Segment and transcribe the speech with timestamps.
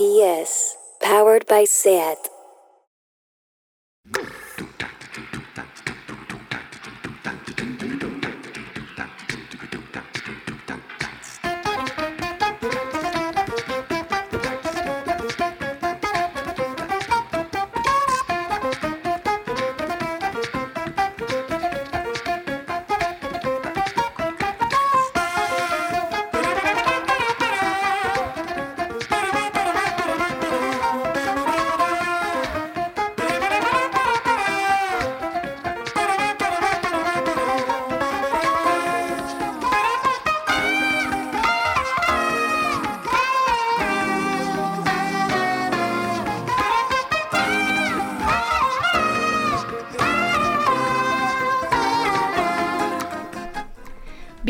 [0.00, 2.29] PS, powered by SAT.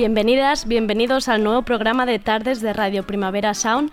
[0.00, 3.92] Bienvenidas, bienvenidos al nuevo programa de tardes de Radio Primavera Sound.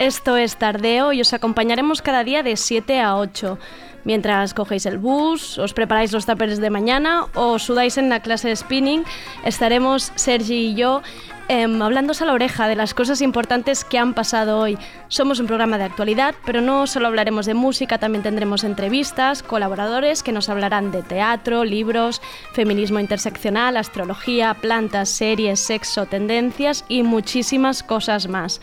[0.00, 3.56] Esto es Tardeo y os acompañaremos cada día de 7 a 8.
[4.02, 8.48] Mientras cogéis el bus, os preparáis los taperes de mañana o sudáis en la clase
[8.48, 9.04] de spinning,
[9.44, 11.02] estaremos Sergi y yo
[11.48, 14.78] eh, a la oreja de las cosas importantes que han pasado hoy.
[15.08, 20.22] Somos un programa de actualidad, pero no solo hablaremos de música, también tendremos entrevistas, colaboradores
[20.22, 22.22] que nos hablarán de teatro, libros,
[22.52, 28.60] feminismo interseccional, astrología, plantas, series, sexo, tendencias y muchísimas cosas más.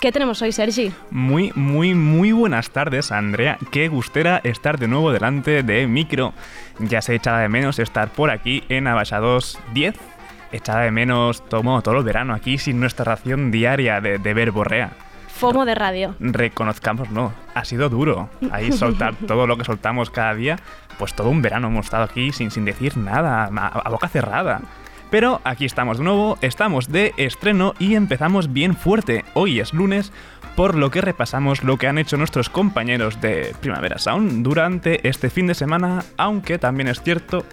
[0.00, 0.92] ¿Qué tenemos hoy, Sergi?
[1.10, 3.58] Muy, muy, muy buenas tardes, Andrea.
[3.70, 6.34] Qué gustera estar de nuevo delante de micro.
[6.78, 10.15] Ya se echaba de menos estar por aquí en Abaixados 10.
[10.52, 14.90] Echaba de menos todo, todo el verano aquí sin nuestra ración diaria de, de verborrea.
[15.28, 16.14] FOMO de radio.
[16.18, 18.30] Reconozcamos, no, ha sido duro.
[18.50, 20.56] Ahí soltar todo lo que soltamos cada día.
[20.98, 24.62] Pues todo un verano hemos estado aquí sin, sin decir nada, a, a boca cerrada.
[25.10, 29.24] Pero aquí estamos de nuevo, estamos de estreno y empezamos bien fuerte.
[29.34, 30.12] Hoy es lunes,
[30.56, 35.30] por lo que repasamos lo que han hecho nuestros compañeros de Primavera Sound durante este
[35.30, 37.44] fin de semana, aunque también es cierto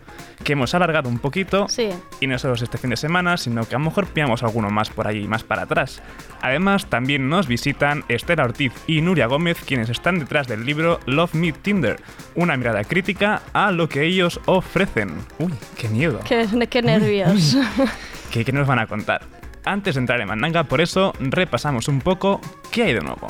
[0.43, 1.89] que hemos alargado un poquito Sí.
[2.19, 4.89] y no solo este fin de semana, sino que a lo mejor pillamos alguno más
[4.89, 6.01] por ahí, más para atrás.
[6.41, 11.33] Además, también nos visitan Estela Ortiz y Nuria Gómez, quienes están detrás del libro Love
[11.35, 12.01] Me Tinder,
[12.35, 15.11] una mirada crítica a lo que ellos ofrecen.
[15.39, 16.19] Uy, qué miedo.
[16.27, 17.33] Qué, qué nervios.
[18.31, 19.21] ¿Qué, qué nos van a contar?
[19.65, 23.27] Antes de entrar en mandanga, por eso repasamos un poco qué hay de nuevo.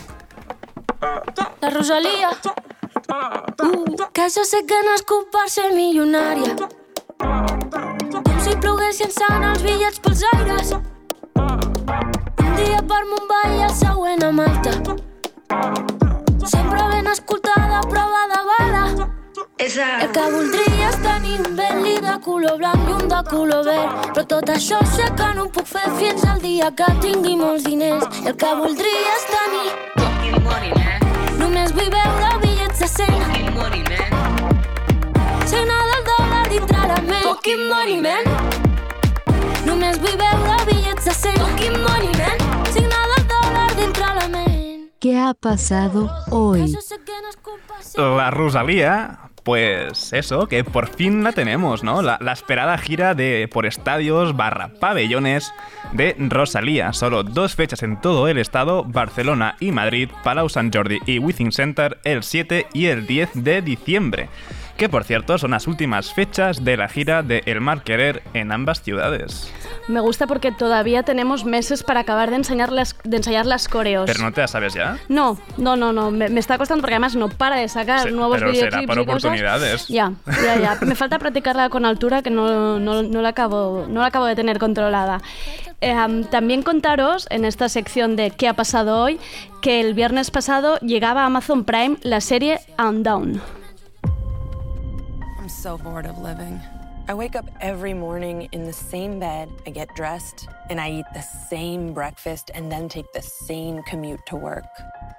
[1.61, 2.29] La Rosalía.
[3.09, 6.55] Uh, que jo sé que nascut per ser milionària.
[7.19, 10.73] Com si ploguessin sant els bitllets pels aires.
[11.37, 14.73] Un dia per Mumbai i el següent a Malta.
[16.43, 18.85] Sempre ben escoltada, prova de bala.
[19.63, 24.09] El que voldria és tenir un Bentley de color blanc i un de color verd.
[24.09, 27.63] Però tot això sé que no ho puc fer fins al dia que tingui molts
[27.63, 28.03] diners.
[28.27, 29.71] El que voldria és tenir
[30.01, 31.07] Fucking money, man.
[31.39, 35.47] Només vull veure bitllets de 100 Fucking money, man.
[35.47, 38.23] Signa del dòlar dintre la ment Fucking money, man
[39.63, 44.89] Només vull veure bitllets de 100 Fucking money, man Signa del dòlar dintre la ment
[44.99, 46.75] ¿Qué ha pasado hoy?
[47.95, 52.01] La Rosalía, pues eso, que por fin la tenemos, ¿no?
[52.01, 55.53] La, esperada gira de por estadios barra pabellones
[55.91, 56.93] de Rosalía.
[56.93, 61.51] Solo dos fechas en todo el estado, Barcelona y Madrid, Palau Sant Jordi y Withing
[61.51, 64.29] Center el 7 y el 10 de diciembre.
[64.77, 68.51] Que por cierto son las últimas fechas de la gira de El Mar Querer en
[68.51, 69.51] ambas ciudades.
[69.87, 74.05] Me gusta porque todavía tenemos meses para acabar de, enseñar las, de ensayar las coreos.
[74.07, 74.97] Pero no te la sabes ya.
[75.09, 76.09] No, no, no, no.
[76.09, 78.83] Me, me está costando porque además no para de sacar Se- nuevos pero será por
[78.83, 78.99] y cosas.
[79.25, 79.87] oportunidades.
[79.89, 80.13] Ya,
[80.43, 80.77] ya, ya.
[80.85, 84.35] Me falta practicarla con altura que no, no, no la, acabo, no la acabo de
[84.35, 85.21] tener controlada.
[85.81, 89.19] Eh, am, también contaros en esta sección de ¿Qué ha pasado hoy?
[89.61, 93.39] que el viernes pasado llegaba a Amazon Prime la serie Down.
[95.63, 96.59] So bored of living.
[97.07, 101.05] I wake up every morning in the same bed, I get dressed, and I eat
[101.13, 104.65] the same breakfast and then take the same commute to work.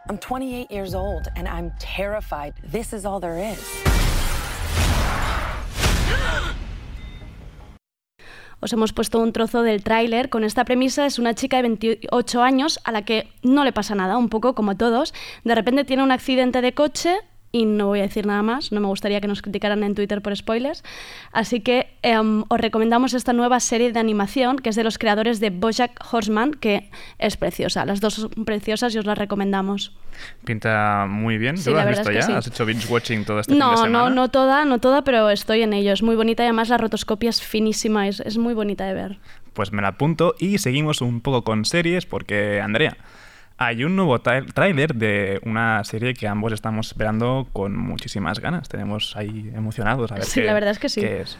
[0.06, 3.58] I'm 28 years old and I'm terrified this is all there is.
[8.60, 11.06] Os hemos puesto un trozo del tráiler con esta premisa.
[11.06, 14.54] Es una chica de 28 años a la que no le pasa nada, un poco
[14.54, 15.14] como a todos.
[15.44, 17.20] De repente tiene un accidente de coche
[17.54, 18.72] y no voy a decir nada más.
[18.72, 20.82] No me gustaría que nos criticaran en Twitter por spoilers.
[21.30, 25.38] Así que em, os recomendamos esta nueva serie de animación que es de los creadores
[25.38, 27.86] de Bojack Horseman, que es preciosa.
[27.86, 29.92] Las dos son preciosas y os las recomendamos.
[30.44, 31.56] Pinta muy bien.
[31.56, 32.26] Sí, ¿Tú lo la has visto es que ya?
[32.26, 32.32] sí.
[32.32, 33.98] ¿Has hecho binge watching todo este fin de No, semana?
[33.98, 35.92] no, no toda, no toda, pero estoy en ello.
[35.92, 39.18] Es muy bonita y además la rotoscopia es finísima, es, es muy bonita de ver.
[39.52, 42.96] Pues me la apunto y seguimos un poco con series porque, Andrea,
[43.56, 48.68] hay un nuevo tráiler de una serie que ambos estamos esperando con muchísimas ganas.
[48.68, 51.00] Tenemos ahí emocionados a ver Sí, qué, la verdad es que sí.
[51.00, 51.38] qué es.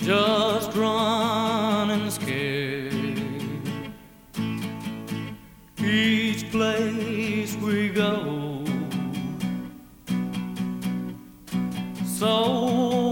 [0.00, 2.94] just running scared.
[5.80, 8.62] Each place we go,
[12.04, 13.07] so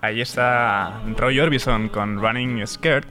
[0.00, 3.04] Ahí está Roy Orbison con Running Scared.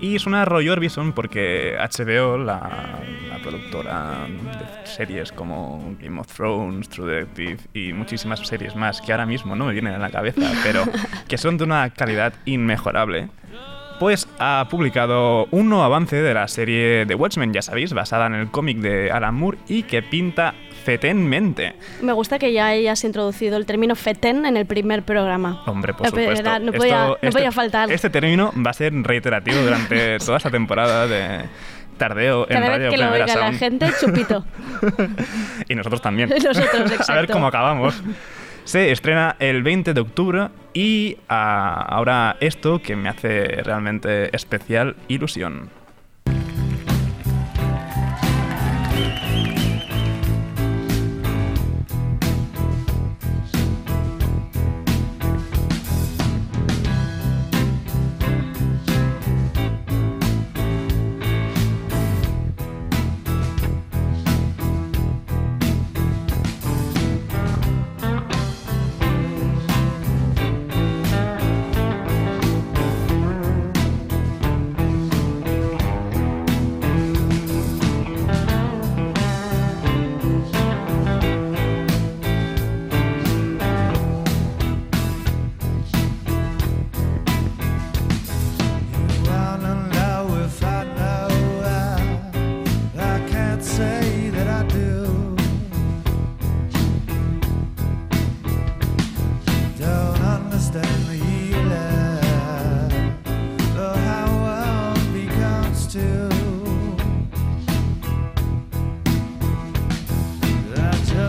[0.00, 6.26] Y es una Roy Orbison porque HBO, la, la productora de series como Game of
[6.34, 10.10] Thrones, True Detective y muchísimas series más que ahora mismo no me vienen a la
[10.10, 10.84] cabeza, pero
[11.28, 13.28] que son de una calidad inmejorable,
[14.02, 18.34] pues ha publicado un nuevo avance de la serie The Watchmen, ya sabéis, basada en
[18.34, 21.74] el cómic de Alan Moore y que pinta fetenmente.
[22.00, 25.62] Me gusta que ya hayas introducido el término feten en el primer programa.
[25.66, 26.40] Hombre, por Eh, supuesto.
[26.40, 27.92] era- no Esto- podía, no este- podía faltar.
[27.92, 31.44] Este término va a ser reiterativo durante toda esta temporada de
[31.96, 34.44] tardeo en Cada Radio vez que lo oiga la gente, chupito.
[35.68, 36.28] y nosotros también.
[36.34, 37.32] Nosotros, a ver exacto.
[37.34, 38.02] cómo acabamos.
[38.64, 44.96] Se estrena el 20 de octubre y ah, ahora esto que me hace realmente especial
[45.08, 45.70] ilusión.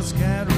[0.03, 0.52] Just can't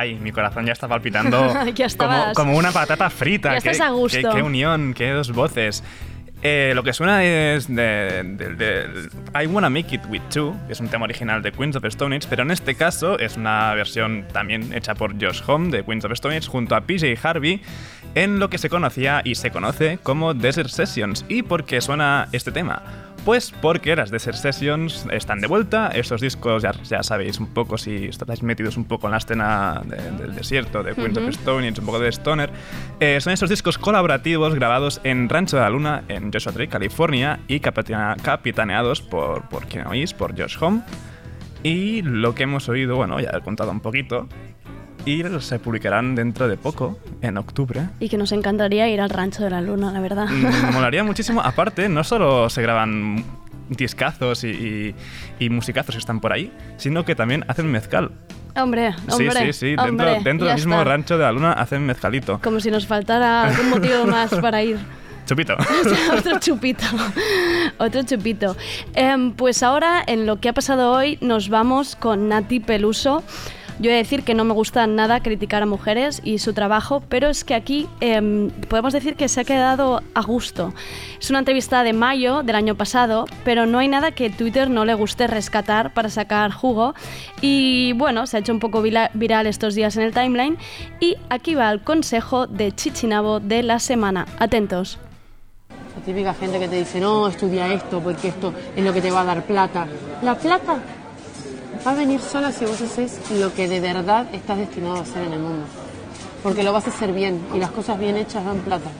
[0.00, 3.52] Ay, mi corazón ya está palpitando Ya como, una patata frita.
[3.54, 4.16] Ya Qué- estás a gusto.
[4.18, 5.84] Qué, qué unión, qué dos voces.
[6.42, 10.72] Eh, lo que suena es de, de- de- I Wanna Make It With Two, que
[10.72, 13.74] es un tema original de Queens of Stone Age, pero en este caso es una
[13.74, 17.60] versión también hecha por Josh Home de Queens of Stone Age junto a PJ Harvey
[18.14, 21.26] en lo que se conocía y se conoce como Desert Sessions.
[21.28, 22.82] ¿Y por qué suena este tema?
[23.24, 27.76] Pues porque las Desert Sessions están de vuelta, estos discos ya, ya sabéis un poco
[27.76, 31.68] si estáis metidos un poco en la escena de- del desierto, de Queens of Stone
[31.68, 32.50] un poco de Stoner,
[32.98, 37.40] eh, son estos discos colaborativos grabados en Rancho de la Luna, en Joshua Tree, California,
[37.46, 40.82] y capitaneados por, por quien oís, por Josh Home.
[41.62, 44.28] Y lo que hemos oído, bueno, ya he contado un poquito,
[45.04, 47.82] y se publicarán dentro de poco, en octubre.
[48.00, 50.26] Y que nos encantaría ir al rancho de la luna, la verdad.
[50.26, 51.40] Mm, Molaría muchísimo.
[51.40, 53.24] Aparte, no solo se graban
[53.68, 54.94] discazos y, y-
[55.44, 58.10] y musicazos que están por ahí, sino que también hacen mezcal.
[58.56, 59.30] Hombre, hombre.
[59.30, 59.66] sí, sí, sí.
[59.68, 60.84] Dentro, hombre, dentro del mismo está.
[60.84, 62.40] rancho de la luna hacen mezcalito.
[62.42, 64.76] Como si nos faltara algún motivo más para ir.
[65.24, 65.54] Chupito.
[66.18, 66.84] Otro chupito.
[67.78, 68.56] Otro chupito.
[68.94, 73.22] Em, pues ahora, en lo que ha pasado hoy, nos vamos con Nati Peluso.
[73.80, 77.02] Yo he de decir que no me gusta nada criticar a mujeres y su trabajo,
[77.08, 80.74] pero es que aquí em, podemos decir que se ha quedado a gusto.
[81.18, 84.84] Es una entrevista de mayo del año pasado, pero no hay nada que Twitter no
[84.84, 86.94] le guste rescatar para sacar jugo.
[87.40, 90.58] Y bueno, se ha hecho un poco viral estos días en el timeline.
[91.00, 94.26] Y aquí va el consejo de Chichinabo de la semana.
[94.38, 94.98] Atentos.
[95.96, 99.10] La típica gente que te dice, no, estudia esto porque esto es lo que te
[99.10, 99.86] va a dar plata.
[100.22, 100.76] La plata
[101.86, 105.22] va a venir sola si vos haces lo que de verdad estás destinado a hacer
[105.22, 105.66] en el mundo.
[106.42, 108.90] Porque lo vas a hacer bien y las cosas bien hechas dan plata.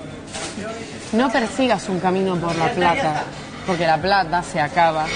[1.12, 3.24] No persigas un camino por la plata,
[3.66, 5.06] porque la plata se acaba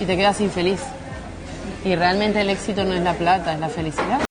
[0.00, 0.80] y te quedas infeliz.
[1.84, 4.23] Y realmente el éxito no es la plata, es la felicidad.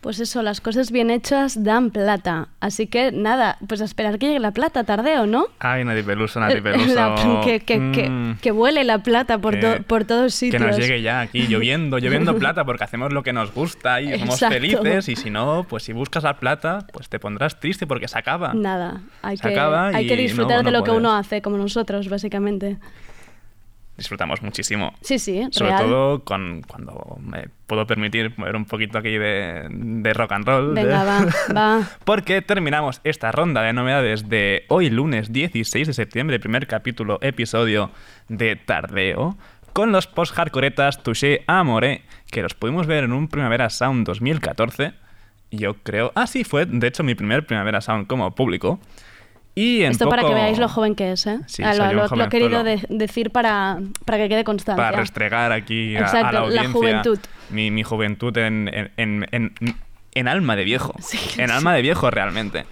[0.00, 2.48] Pues eso, las cosas bien hechas dan plata.
[2.60, 5.46] Así que nada, pues a esperar que llegue la plata, tardeo, ¿no?
[5.58, 6.94] Ay, Nati Peluso, Nati Peluso.
[6.94, 8.38] La- que, que, que, Mm.
[8.40, 10.62] que vuele la plata por, Que- to- por todos Que sitios.
[10.62, 14.34] nos llegue ya aquí, lloviendo, lloviendo plata, porque hacemos lo que nos gusta y somos
[14.36, 14.54] Exacto.
[14.54, 15.08] felices.
[15.08, 18.54] Y si no, pues si buscas la plata, pues te pondrás triste porque se acaba.
[18.54, 21.56] Nada, hay, Se que, acaba hay que disfrutar no- de lo que uno hace, como
[21.56, 22.76] nosotros, básicamente.
[23.96, 24.92] Disfrutamos muchísimo.
[25.00, 25.84] Sí, sí, Sobre real.
[25.84, 30.74] todo con, cuando me puedo permitir mover un poquito aquí de, de rock and roll.
[30.74, 31.26] Venga, va,
[31.56, 31.88] va.
[32.04, 37.90] Porque terminamos esta ronda de novedades de hoy lunes 16 de septiembre, primer capítulo, episodio
[38.28, 39.38] de Tardeo,
[39.72, 44.92] con los post-hardcoretas Touché Amore, que los pudimos ver en un Primavera Sound 2014.
[45.50, 46.12] Yo creo...
[46.14, 48.78] Ah, sí, fue de hecho mi primer Primavera Sound como público.
[49.58, 51.40] Y en Esto para que veáis lo joven que es, ¿eh?
[51.46, 54.84] Sí, Ah, lo, lo- querido de- decir para, para que quede constancia.
[54.84, 57.18] para restregar aquí a- a, Exacto, la la audiencia juventud.
[57.48, 59.26] Mi, mi juventud en, en,
[60.12, 60.94] en, alma de viejo.
[61.00, 61.54] Sí, en sí.
[61.54, 62.66] alma de viejo, realmente.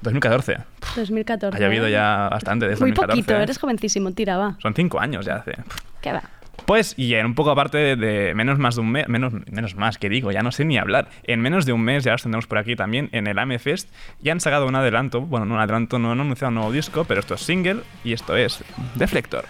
[0.00, 0.56] 2014.
[0.96, 1.56] 2014.
[1.56, 1.90] Ha llovido ¿eh?
[1.90, 3.20] ya bastante desde Muy 2014.
[3.22, 4.56] poquito, eres jovencísimo, tira, va.
[4.62, 5.52] Son cinco años ya hace.
[6.00, 6.22] ¿Qué va?
[6.66, 9.98] Pues, y en un poco aparte de, menos más de un mes, menos, menos más,
[9.98, 11.08] que digo, ya no sé ni hablar.
[11.24, 13.92] En menos de un mes, ya los tendremos por aquí también, en el AME Fest,
[14.20, 17.04] ya han sacado un adelanto, bueno, no un adelanto, no han anunciado un nuevo disco,
[17.04, 18.62] pero esto es single y esto es
[18.94, 19.44] Deflector.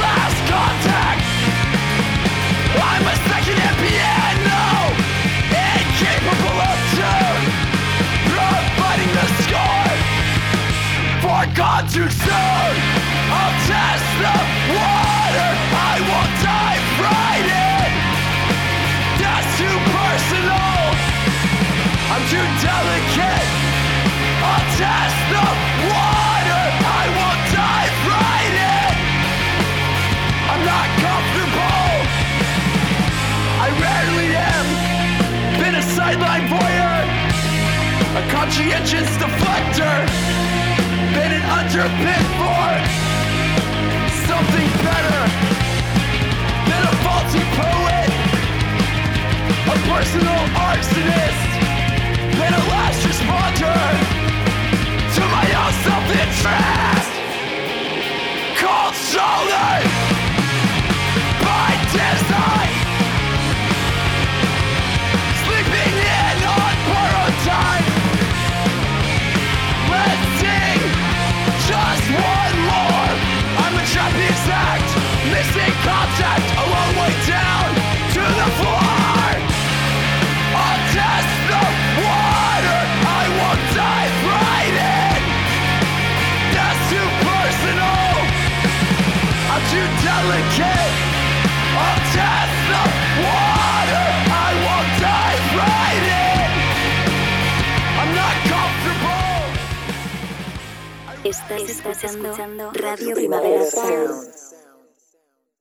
[0.00, 0.87] Last.
[11.58, 12.74] Gone too soon,
[13.34, 14.36] I'll test the
[14.78, 15.50] water.
[15.74, 17.90] I won't dive right in.
[19.18, 20.86] That's too personal.
[22.14, 23.48] I'm too delicate.
[24.38, 25.46] I'll test the
[25.90, 26.64] water.
[26.78, 28.94] I won't dive right in.
[30.46, 31.90] I'm not comfortable.
[33.58, 34.66] I rarely am.
[35.58, 37.02] Been a sideline voyeur,
[38.14, 40.27] a conscientious deflector.
[41.48, 42.24] An underbid
[44.28, 45.20] something better.
[46.68, 48.10] Been a faulty poet,
[49.66, 51.50] a personal arsonist.
[52.36, 53.80] Been a last responder
[55.14, 57.12] to my own self-interest.
[58.60, 59.72] Cold shoulder
[61.40, 62.37] by design.
[101.28, 104.32] Estás escuchando Radio Primavera Sound.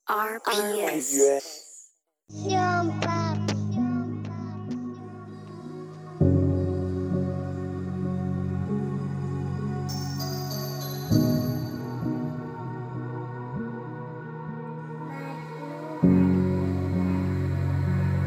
[0.07, 1.43] RPS.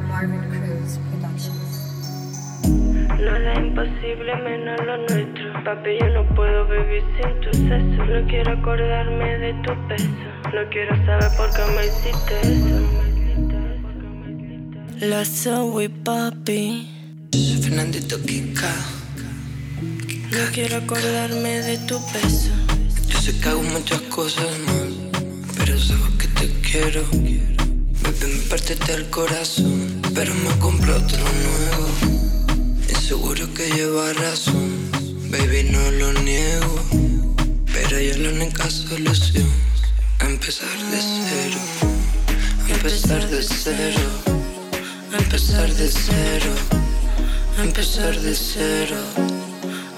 [0.09, 1.73] Marvin Cruz Productions.
[3.18, 5.39] Nada imposible menos lo nuestro.
[5.64, 8.05] Papi, yo no puedo vivir sin tu sexo.
[8.07, 10.09] No quiero acordarme de tu peso.
[10.55, 12.81] No quiero saber por qué me hiciste eso.
[15.00, 16.88] La soy papi.
[17.62, 18.73] Fernandito Kika.
[20.31, 22.50] No quiero acordarme de tu peso.
[23.09, 25.11] Yo sé que hago muchas cosas mal,
[25.59, 27.02] pero sabes que te quiero.
[27.12, 31.88] Bebé, me partiste el corazón, pero me compré otro nuevo.
[32.88, 34.89] Y seguro que lleva razón,
[35.30, 36.75] baby, no lo niego.
[37.72, 39.49] Pero yo la única solución,
[40.20, 41.90] empezar de cero.
[42.68, 44.00] Empezar de cero.
[45.18, 46.52] Empezar de cero.
[47.62, 48.96] Empezar de cero.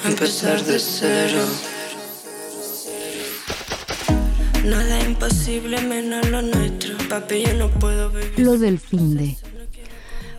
[0.05, 1.45] Empezar de cero.
[4.65, 6.97] Nada imposible menos lo nuestro.
[7.09, 8.39] Papi, yo no puedo vivir.
[8.39, 9.52] Lo del fin de.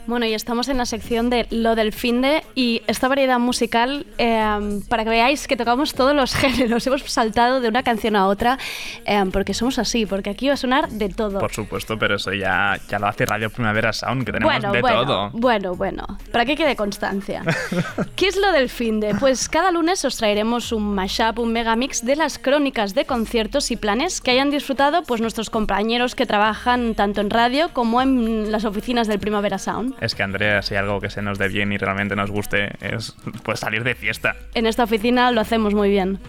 [0.05, 4.81] Bueno, y estamos en la sección de lo del finde y esta variedad musical, eh,
[4.89, 8.57] para que veáis que tocamos todos los géneros, hemos saltado de una canción a otra,
[9.05, 11.39] eh, porque somos así, porque aquí va a sonar de todo.
[11.39, 14.81] Por supuesto, pero eso ya, ya lo hace Radio Primavera Sound, que tenemos bueno, de
[14.81, 15.29] bueno, todo.
[15.31, 17.43] bueno, bueno, para que quede constancia.
[18.17, 19.15] ¿Qué es lo del finde?
[19.19, 23.77] Pues cada lunes os traeremos un mashup, un megamix de las crónicas de conciertos y
[23.77, 28.65] planes que hayan disfrutado pues nuestros compañeros que trabajan tanto en radio como en las
[28.65, 29.92] oficinas del Primavera Sound.
[30.01, 32.71] Es que Andrea, si hay algo que se nos dé bien y realmente nos guste,
[32.81, 34.35] es pues salir de fiesta.
[34.53, 36.19] En esta oficina lo hacemos muy bien.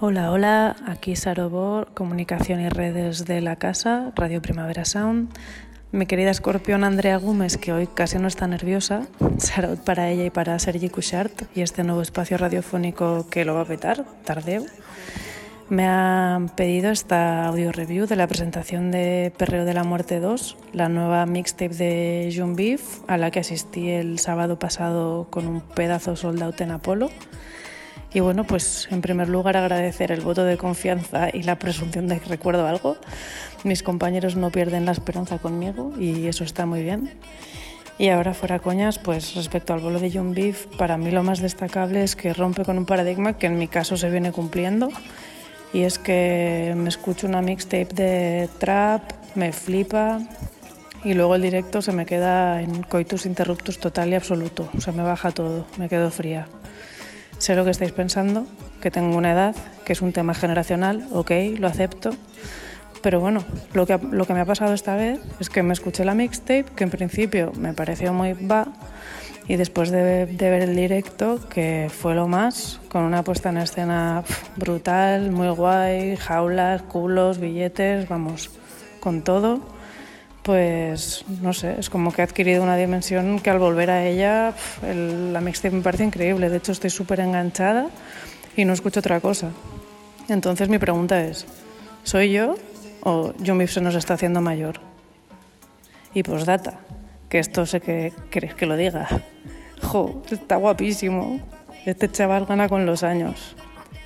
[0.00, 5.28] Hola, hola, aquí Sarobor, Comunicación y Redes de la Casa, Radio Primavera Sound.
[5.90, 10.30] Mi querida escorpión Andrea Gómez, que hoy casi no está nerviosa, salud para ella y
[10.30, 14.64] para Sergi Cushart y este nuevo espacio radiofónico que lo va a petar, tardeo.
[15.70, 20.56] Me han pedido esta audio review de la presentación de Perreo de la Muerte 2,
[20.72, 25.60] la nueva mixtape de John Beef, a la que asistí el sábado pasado con un
[25.60, 27.10] pedazo sold out en Apolo.
[28.14, 32.18] Y bueno, pues en primer lugar agradecer el voto de confianza y la presunción de
[32.18, 32.96] que recuerdo algo.
[33.62, 37.10] Mis compañeros no pierden la esperanza conmigo y eso está muy bien.
[37.98, 41.40] Y ahora fuera coñas, pues respecto al bolo de John Beef, para mí lo más
[41.40, 44.88] destacable es que rompe con un paradigma que en mi caso se viene cumpliendo.
[45.72, 49.02] Y es que me escucho una mixtape de trap,
[49.34, 50.20] me flipa
[51.04, 54.68] y luego el directo se me queda en coitus interruptus total y absoluto.
[54.76, 56.48] O sea, me baja todo, me quedo fría.
[57.38, 58.46] Sé lo que estáis pensando,
[58.80, 62.10] que tengo una edad, que es un tema generacional, ok, lo acepto.
[63.00, 63.44] Pero bueno,
[63.74, 66.64] lo que, lo que me ha pasado esta vez es que me escuché la mixtape,
[66.74, 68.66] que en principio me pareció muy va,
[69.48, 74.22] y después de, ver el directo, que fue lo más, con una puesta en escena
[74.56, 78.50] brutal, muy guay, jaulas, culos, billetes, vamos,
[79.00, 79.60] con todo,
[80.42, 84.52] pues no sé, es como que ha adquirido una dimensión que al volver a ella,
[84.86, 87.86] el- la mixtape me parece increíble, de hecho estoy súper enganchada
[88.54, 89.50] y no escucho otra cosa.
[90.28, 91.46] Entonces mi pregunta es,
[92.02, 92.56] ¿soy yo
[93.02, 94.80] o John se nos está haciendo mayor?
[96.12, 96.80] Y postdata,
[97.28, 99.08] que esto sé que queréis que lo diga.
[99.82, 101.40] Jo, está guapísimo.
[101.84, 103.56] Este chaval gana con los años.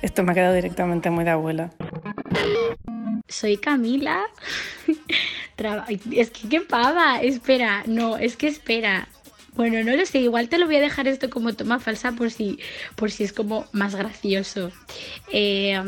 [0.01, 1.71] Esto me ha quedado directamente muy de abuela.
[3.27, 4.23] Soy Camila.
[6.11, 7.21] Es que qué pava.
[7.21, 9.07] Espera, no, es que espera.
[9.55, 12.31] Bueno, no lo sé, igual te lo voy a dejar esto como toma falsa por
[12.31, 12.57] si,
[12.95, 14.71] por si es como más gracioso.
[15.31, 15.79] Eh,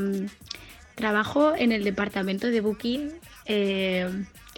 [0.93, 3.11] trabajo en el departamento de Booking
[3.45, 4.07] eh,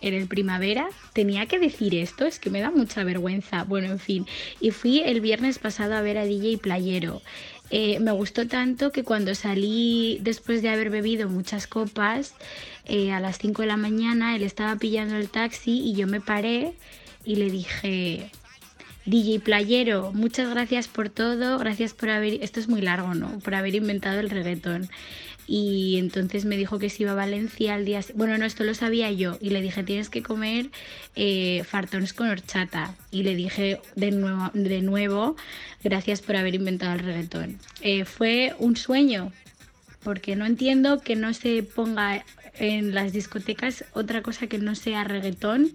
[0.01, 0.87] en el primavera.
[1.13, 3.63] Tenía que decir esto, es que me da mucha vergüenza.
[3.63, 4.25] Bueno, en fin.
[4.61, 7.21] Y fui el viernes pasado a ver a DJ Playero.
[7.69, 12.33] Eh, me gustó tanto que cuando salí después de haber bebido muchas copas,
[12.85, 16.21] eh, a las 5 de la mañana él estaba pillando el taxi y yo me
[16.21, 16.73] paré
[17.25, 18.31] y le dije,
[19.05, 23.39] DJ Playero, muchas gracias por todo, gracias por haber, esto es muy largo, ¿no?
[23.39, 24.89] Por haber inventado el reggaetón.
[25.47, 28.01] Y entonces me dijo que se iba a Valencia al día...
[28.15, 29.37] Bueno, no, esto lo sabía yo.
[29.39, 30.69] Y le dije, tienes que comer
[31.15, 32.93] eh, fartones con horchata.
[33.11, 35.37] Y le dije de nuevo, de nuevo,
[35.83, 37.59] gracias por haber inventado el reggaetón.
[37.81, 39.31] Eh, fue un sueño,
[40.03, 42.25] porque no entiendo que no se ponga
[42.59, 45.71] en las discotecas otra cosa que no sea reggaetón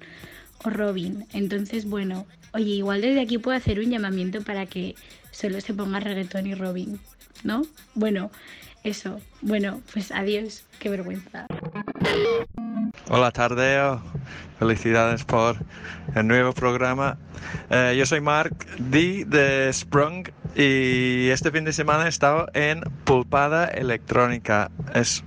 [0.65, 1.27] o Robin.
[1.33, 4.95] Entonces, bueno, oye, igual desde aquí puedo hacer un llamamiento para que
[5.31, 7.01] solo se ponga reggaetón y Robin,
[7.43, 7.63] ¿no?
[7.95, 8.31] Bueno,
[8.85, 9.21] eso.
[9.41, 11.47] Bueno, pues adiós, qué vergüenza.
[13.09, 14.01] Hola Tardeo,
[14.59, 15.57] felicidades por
[16.15, 17.19] el nuevo programa.
[17.71, 22.81] Eh, yo soy Mark D de Sprung y este fin de semana he estado en
[23.05, 24.71] Pulpada Electrónica.
[24.95, 25.25] Es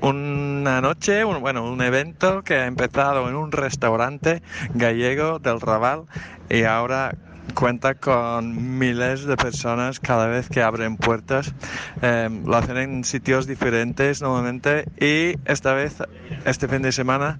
[0.00, 4.42] una noche, un- bueno, un evento que ha empezado en un restaurante
[4.74, 6.04] gallego del Raval
[6.50, 7.14] y ahora
[7.54, 11.52] cuenta con miles de personas cada vez que abren puertas.
[12.00, 15.96] Eh, lo hacen en sitios diferentes normalmente y esta vez,
[16.44, 17.38] este fin de semana,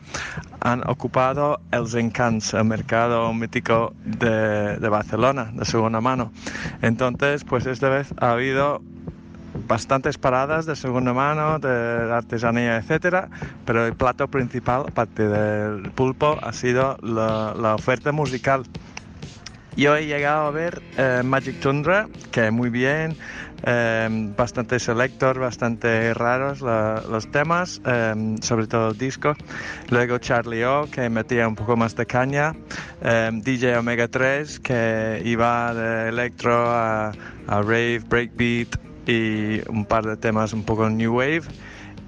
[0.61, 6.33] han ocupado el Encants, el mercado mítico de, de Barcelona, de segunda mano.
[6.83, 8.83] Entonces, pues esta vez ha habido
[9.67, 13.29] bastantes paradas de segunda mano, de artesanía, etcétera,
[13.65, 18.65] pero el plato principal, aparte del pulpo, ha sido la, la oferta musical.
[19.77, 23.17] Yo he llegado a ver eh, Magic Tundra, que muy bien,
[23.65, 24.07] eh,
[24.37, 29.35] bastante selector, bastante raros la- los temas, eh, sobre todo el disco.
[29.89, 32.55] Luego Charlie O, que metía un poco más de caña.
[33.01, 37.09] eh, DJ Omega 3, que iba de electro a,
[37.47, 41.43] a rave, breakbeat y un par de temas un poco new wave.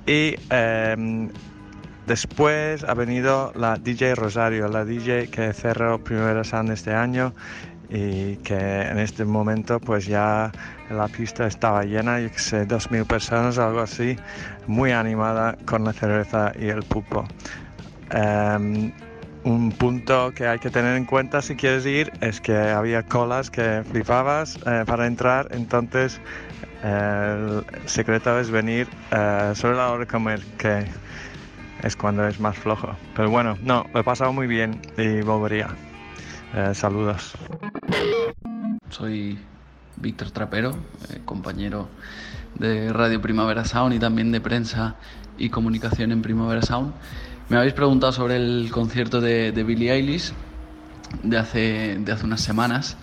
[0.06, 1.28] Y eh,
[2.06, 7.32] Después ha venido la DJ Rosario, la DJ que cerró Primavera Sound este año
[7.88, 10.52] y que en este momento pues ya
[10.90, 14.16] la pista estaba llena, yo que sé, 2.000 personas, algo así,
[14.66, 17.26] muy animada con la cerveza y el pulpo.
[18.10, 18.92] Em,
[19.44, 23.50] un punto que hay que tener en cuenta si quieres ir es que había colas
[23.50, 26.20] que flipabas eh, para entrar, entonces
[26.82, 30.86] eh, el secreto es venir eh, sobre la hora de comer, que
[31.84, 32.96] es cuando es más flojo.
[33.14, 35.68] Pero bueno, no, lo he pasado muy bien y volvería.
[36.54, 37.34] Eh, saludos.
[38.88, 39.38] Soy
[39.96, 40.70] Víctor Trapero,
[41.10, 41.88] eh, compañero
[42.54, 44.96] de Radio Primavera Sound y también de prensa
[45.36, 46.94] y comunicación en Primavera Sound.
[47.48, 50.32] Me habéis preguntado sobre el concierto de, de Billie Eilish
[51.22, 52.96] de hace, de hace unas semanas.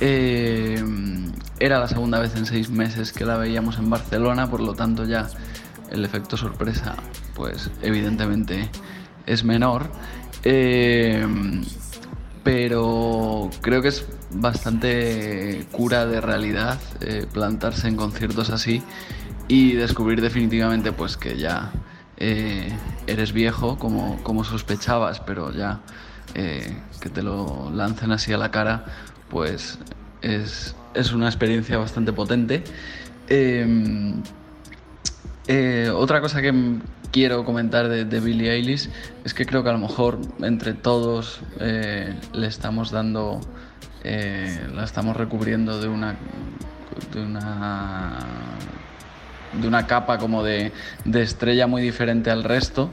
[0.00, 0.82] Eh,
[1.60, 5.04] era la segunda vez en seis meses que la veíamos en Barcelona, por lo tanto
[5.04, 5.28] ya
[5.90, 6.94] el efecto sorpresa,
[7.34, 8.68] pues evidentemente
[9.26, 9.86] es menor.
[10.44, 11.24] Eh,
[12.42, 18.82] pero creo que es bastante cura de realidad eh, plantarse en conciertos así
[19.46, 21.70] y descubrir definitivamente pues que ya
[22.16, 25.80] eh, eres viejo como, como sospechabas, pero ya
[26.34, 28.86] que te lo lancen así a la cara,
[29.28, 29.78] pues
[30.22, 32.64] es, es una experiencia bastante potente.
[35.94, 36.80] Otra cosa que
[37.12, 38.88] quiero comentar de, de Billie Eilish
[39.24, 43.40] es que creo que a lo mejor entre todos eh, le estamos dando,
[44.02, 46.16] eh, la estamos recubriendo de una,
[47.12, 48.18] de una,
[49.60, 50.72] de una capa como de,
[51.14, 52.90] estrella muy diferente al resto.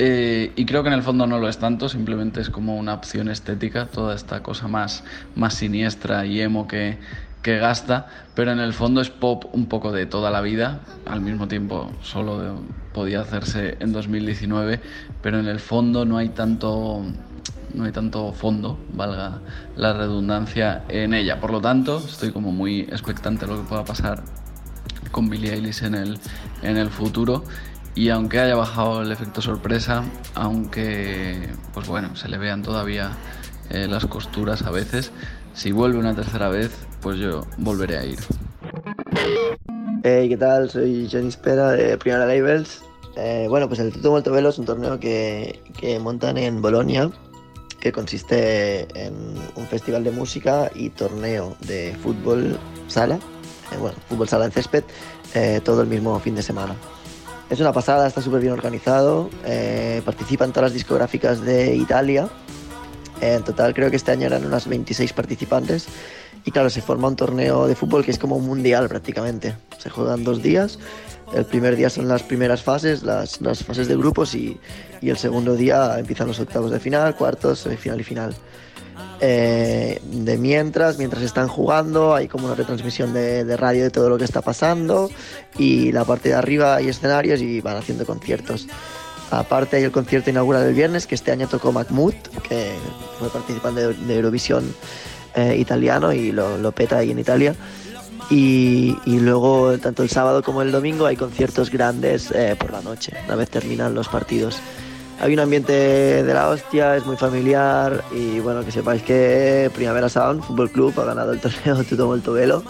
[0.00, 2.94] Eh, y creo que en el fondo no lo es tanto, simplemente es como una
[2.94, 5.02] opción estética, toda esta cosa más,
[5.34, 6.98] más siniestra y emo que,
[7.42, 11.20] que gasta, pero en el fondo es pop un poco de toda la vida, al
[11.20, 12.52] mismo tiempo solo de-
[12.92, 14.80] podía hacerse en 2019,
[15.22, 17.02] pero en el fondo no hay tanto
[17.74, 19.40] no hay tanto fondo, valga
[19.76, 21.38] la redundancia en ella.
[21.38, 24.22] Por lo tanto, estoy como muy expectante de lo que pueda pasar
[25.10, 26.18] con Billie Eilish en el,
[26.62, 27.44] en el futuro.
[27.94, 30.02] Y aunque haya bajado el efecto sorpresa,
[30.34, 33.10] aunque pues bueno, se le vean todavía
[33.70, 35.12] eh, las costuras a veces,
[35.52, 38.18] si vuelve una tercera vez, pues yo volveré a ir.
[40.02, 40.70] Hey, ¿qué tal?
[40.70, 42.82] Soy Johnny Spera de Primera Labels.
[43.16, 47.10] Eh, bueno, pues el Molto Velo es un torneo que, que montan en Bolonia,
[47.80, 49.14] que consiste en
[49.56, 53.16] un festival de música y torneo de fútbol sala,
[53.72, 54.84] eh, bueno, fútbol sala en césped,
[55.34, 56.74] eh, todo el mismo fin de semana.
[57.50, 62.28] Es una pasada, está súper bien organizado, eh, participan todas las discográficas de Italia,
[63.20, 65.88] en total creo que este año eran unas 26 participantes
[66.44, 69.56] y claro, se forma un torneo de fútbol que es como un mundial prácticamente.
[69.78, 70.78] Se juegan dos días.
[71.34, 74.58] El primer día son las primeras fases, las, las fases de grupos y,
[75.02, 78.34] y el segundo día empiezan los octavos de final, cuartos, semifinal y final.
[79.20, 84.08] Eh, de mientras, mientras están jugando, hay como una retransmisión de, de radio de todo
[84.08, 85.10] lo que está pasando
[85.58, 88.66] y la parte de arriba hay escenarios y van haciendo conciertos.
[89.30, 92.14] Aparte hay el concierto inaugural del viernes, que este año tocó Mahmoud,
[92.48, 92.72] que
[93.18, 94.74] fue participante de, de Eurovisión
[95.38, 97.54] eh, italiano y lo, lo peta ahí en Italia.
[98.30, 102.82] Y, y luego, tanto el sábado como el domingo, hay conciertos grandes eh, por la
[102.82, 104.60] noche, una vez terminan los partidos.
[105.20, 110.08] Hay un ambiente de la hostia, es muy familiar y bueno, que sepáis que Primavera
[110.08, 112.62] Sound Fútbol Club ha ganado el torneo Tutto Molto Velo.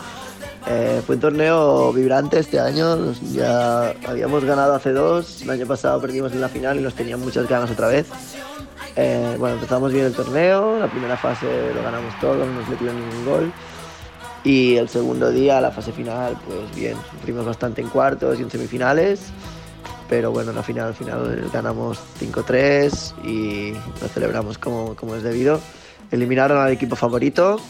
[0.67, 6.01] Eh, fue un torneo vibrante este año, ya habíamos ganado hace dos, el año pasado
[6.01, 8.07] perdimos en la final y nos tenían muchas ganas otra vez.
[8.97, 12.97] Eh, bueno, empezamos bien el torneo, la primera fase lo ganamos todo, no nos metieron
[12.99, 13.53] ningún gol.
[14.45, 18.51] Y el segundo día, la fase final, pues bien, sufrimos bastante en cuartos y en
[18.51, 19.31] semifinales.
[20.09, 25.23] Pero bueno, en la final, al final ganamos 5-3 y lo celebramos como, como es
[25.23, 25.61] debido.
[26.11, 27.61] Eliminaron al equipo favorito,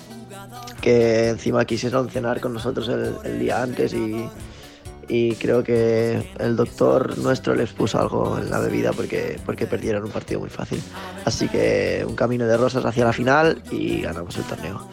[0.80, 4.28] que encima quisieron cenar con nosotros el, el día antes y,
[5.08, 10.04] y creo que el doctor nuestro les puso algo en la bebida porque, porque perdieron
[10.04, 10.82] un partido muy fácil.
[11.24, 14.88] Así que un camino de rosas hacia la final y ganamos el torneo.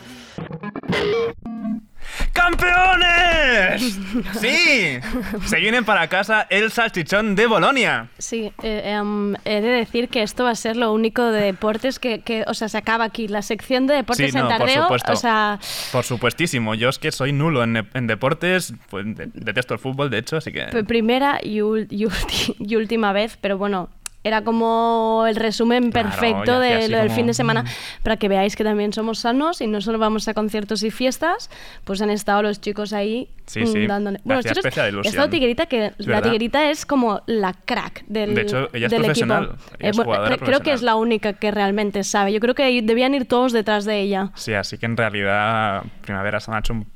[2.34, 4.00] ¡Campeones!
[4.40, 5.00] ¡Sí!
[5.46, 8.08] Se vienen para casa el salchichón de Bolonia.
[8.18, 12.00] Sí, eh, em, he de decir que esto va a ser lo único de deportes
[12.00, 13.28] que, que, o sea, se acaba aquí.
[13.28, 15.12] La sección de deportes Sí, en no, por tardeo, supuesto.
[15.14, 15.60] o sea,
[15.92, 16.76] Por supuestísimo.
[16.76, 18.74] Yo es que soy nulo en, en deportes.
[18.90, 20.66] Pues, de- detesto el fútbol, de hecho, así que...
[20.86, 23.90] primera y última vez, pero bueno,
[24.26, 27.68] era como el resumen Claro, perfecto hacía de lo del como, fin de semana, mm.
[28.04, 31.50] para que veáis que también somos sanos y no solo vamos a conciertos y fiestas,
[31.84, 34.20] pues han estado los chicos ahí Sí, mm, sí, dándole.
[34.24, 35.06] me los chicos, ilusión.
[35.06, 36.22] estado Tiguerita, que Es la.
[36.22, 40.12] Tiguerita es como la crack del, De hecho, ella es del profesional, ella es bueno,
[40.12, 42.34] jugadora creo que es la única que realmente sabe.
[42.34, 44.32] Yo creo que debían ir todos detrás de ella.
[44.36, 46.88] Sí, así que en realidad Primavera se han hecho un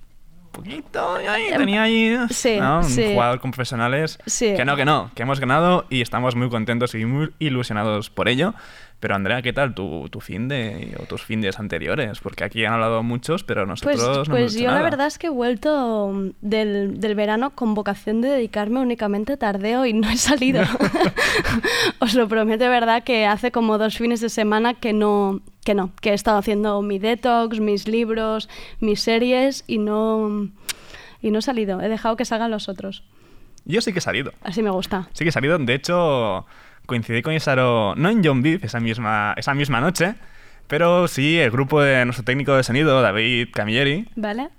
[0.63, 1.15] poquito...
[1.15, 2.77] ahí, Em, tenía ahí sí, ¿no?
[2.79, 3.13] un sí.
[3.13, 4.17] jugador con profesionales.
[4.25, 4.53] Sí.
[4.55, 8.27] Que no, que no, que hemos ganado y estamos muy contentos y muy ilusionados por
[8.29, 8.53] ello.
[9.01, 12.19] Pero Andrea, ¿qué tal tu, tu fin de o tus findes anteriores?
[12.19, 14.89] Porque aquí han hablado muchos, pero nosotros Pues, no hemos pues dicho yo la nada.
[14.89, 19.85] verdad es que he vuelto del, del verano con vocación de dedicarme únicamente a tardeo
[19.85, 20.63] y no he salido.
[21.99, 25.73] Os lo prometo de verdad que hace como dos fines de semana que no, que
[25.75, 30.49] no, que he estado haciendo mi detox, mis libros, mis series y no,
[31.21, 31.81] y no he salido.
[31.81, 33.03] He dejado que salgan los otros.
[33.65, 34.33] Yo sí que he salido.
[34.41, 35.09] Así me gusta.
[35.13, 35.57] Sí que he salido.
[35.59, 36.45] De hecho,
[36.85, 40.15] coincidí con Isaro, no en John Beef esa misma, esa misma noche,
[40.67, 44.49] pero sí el grupo de nuestro técnico de sonido, David Camilleri, ¿Vale?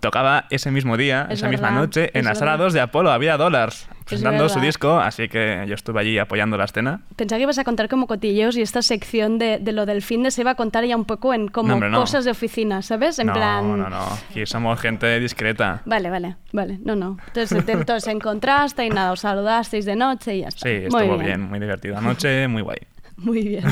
[0.00, 2.66] tocaba ese mismo día, Es esa misma noche, en es la sala verdad.
[2.66, 6.64] 2 de Apolo, había dólares presentando su disco, así que yo estuve allí apoyando la
[6.64, 7.00] escena.
[7.16, 10.22] Pensaba que ibas a contar como cotilleos y esta sección de, de lo del fin
[10.22, 12.00] de se iba a contar ya un poco en como No, hombre, no.
[12.00, 13.18] cosas de oficina, ¿sabes?
[13.18, 13.78] En no, plan...
[13.78, 15.82] no, no, aquí somos gente discreta.
[15.86, 16.78] Vale, vale, vale.
[16.84, 17.16] No, no.
[17.28, 20.68] Entonces, entonces encontraste y nada, os saludasteis de noche y ya está.
[20.68, 21.40] Sí, Muy estuvo bien.
[21.42, 22.78] muy divertida noche, muy guay.
[23.16, 23.64] Muy bien.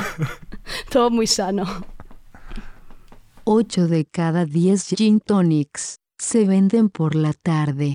[0.91, 1.65] Todo muy sano.
[3.45, 7.95] 8 de cada 10 gin tonics se venden por la tarde.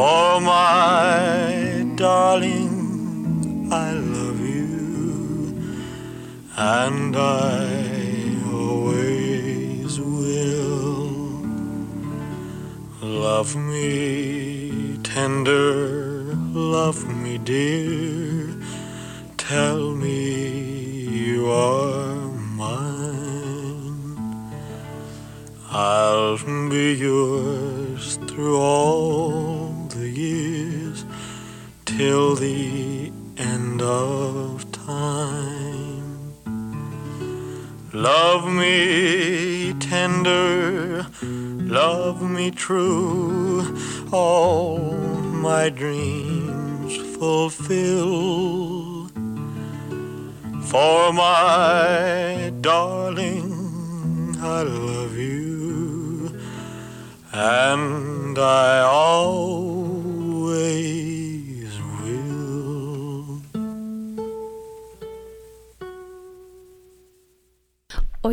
[0.00, 5.60] For my darling, I love you,
[6.56, 7.66] and I
[8.50, 11.10] always will.
[13.02, 18.56] Love me tender, love me dear,
[19.36, 20.30] tell me
[21.26, 22.26] you are
[22.62, 23.20] mine.
[25.70, 26.38] I'll
[26.70, 28.79] be yours through all
[32.40, 36.32] the end of time.
[37.92, 43.76] Love me tender, love me true,
[44.10, 44.78] all
[45.48, 49.08] my dreams fulfill.
[50.62, 52.29] For my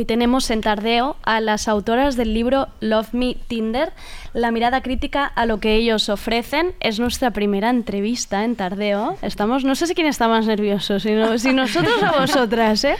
[0.07, 3.91] tenemos en Tardeo a las autoras del libro Love Me Tinder,
[4.33, 6.73] la mirada crítica a lo que ellos ofrecen.
[6.79, 9.17] Es nuestra primera entrevista en Tardeo.
[9.21, 12.83] Estamos, no sé si quién está más nervioso, si, no- si nosotros o vosotras.
[12.85, 12.95] ¿eh?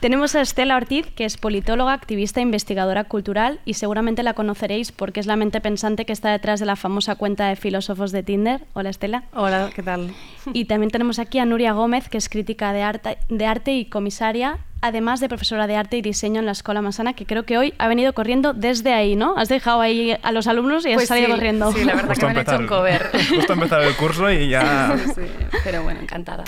[0.00, 4.92] Tenemos a Estela Ortiz, que es politóloga, activista e investigadora cultural y seguramente la conoceréis
[4.92, 8.22] porque es la mente pensante que está detrás de la famosa cuenta de filósofos de
[8.22, 8.60] Tinder.
[8.74, 9.24] Hola Estela.
[9.32, 10.12] Hola, ¿qué tal?
[10.52, 13.86] Y también tenemos aquí a Nuria Gómez, que es crítica de arte, de arte y
[13.86, 17.56] comisaria además de profesora de arte y diseño en la Escuela Masana, que creo que
[17.56, 19.34] hoy ha venido corriendo desde ahí, ¿no?
[19.38, 21.72] Has dejado ahí a los alumnos y has Pues salido sí, corriendo.
[21.72, 23.10] sí, la verdad Justo que me han hecho un cover.
[23.34, 24.94] Justo ha empezado el curso y ya...
[25.14, 25.22] Sí,
[25.64, 26.44] pero bueno, encantada.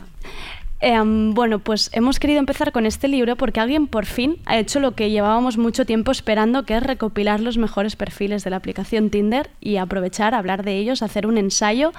[0.80, 4.80] Em, bueno, pues hemos querido empezar con este libro porque alguien por fin ha hecho
[4.80, 9.08] lo que llevábamos mucho tiempo esperando, que es recopilar los mejores perfiles de la aplicación
[9.08, 11.92] Tinder y aprovechar, hablar de ellos, hacer un ensayo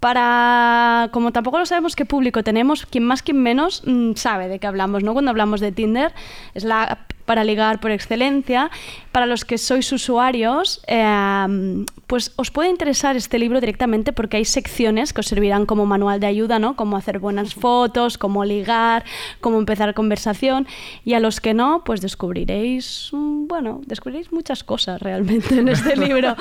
[0.00, 4.58] para, como tampoco lo sabemos qué público tenemos, quien más, quien menos mm, sabe de
[4.58, 5.12] qué hablamos, ¿no?
[5.12, 6.12] Cuando hablamos de Tinder,
[6.54, 8.70] es la para ligar por excelencia.
[9.12, 14.46] Para los que sois usuarios, eh, pues os puede interesar este libro directamente porque hay
[14.46, 16.74] secciones que os servirán como manual de ayuda, ¿no?
[16.74, 19.04] Cómo hacer buenas fotos, cómo ligar,
[19.40, 20.66] cómo empezar conversación.
[21.04, 25.96] Y a los que no, pues descubriréis, mm, bueno, descubriréis muchas cosas realmente en este
[26.06, 26.34] libro,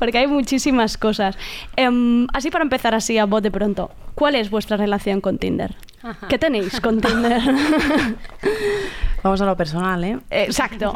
[0.00, 1.38] porque hay muchísimas cosas.
[1.76, 5.76] Em, así para empezar así a bote pronto, ¿cuál es vuestra relación con Tinder?
[6.02, 6.26] Ajá.
[6.26, 7.40] ¿Qué tenéis con Tinder?
[9.24, 10.18] Vamos a lo personal, ¿eh?
[10.28, 10.92] Exacto.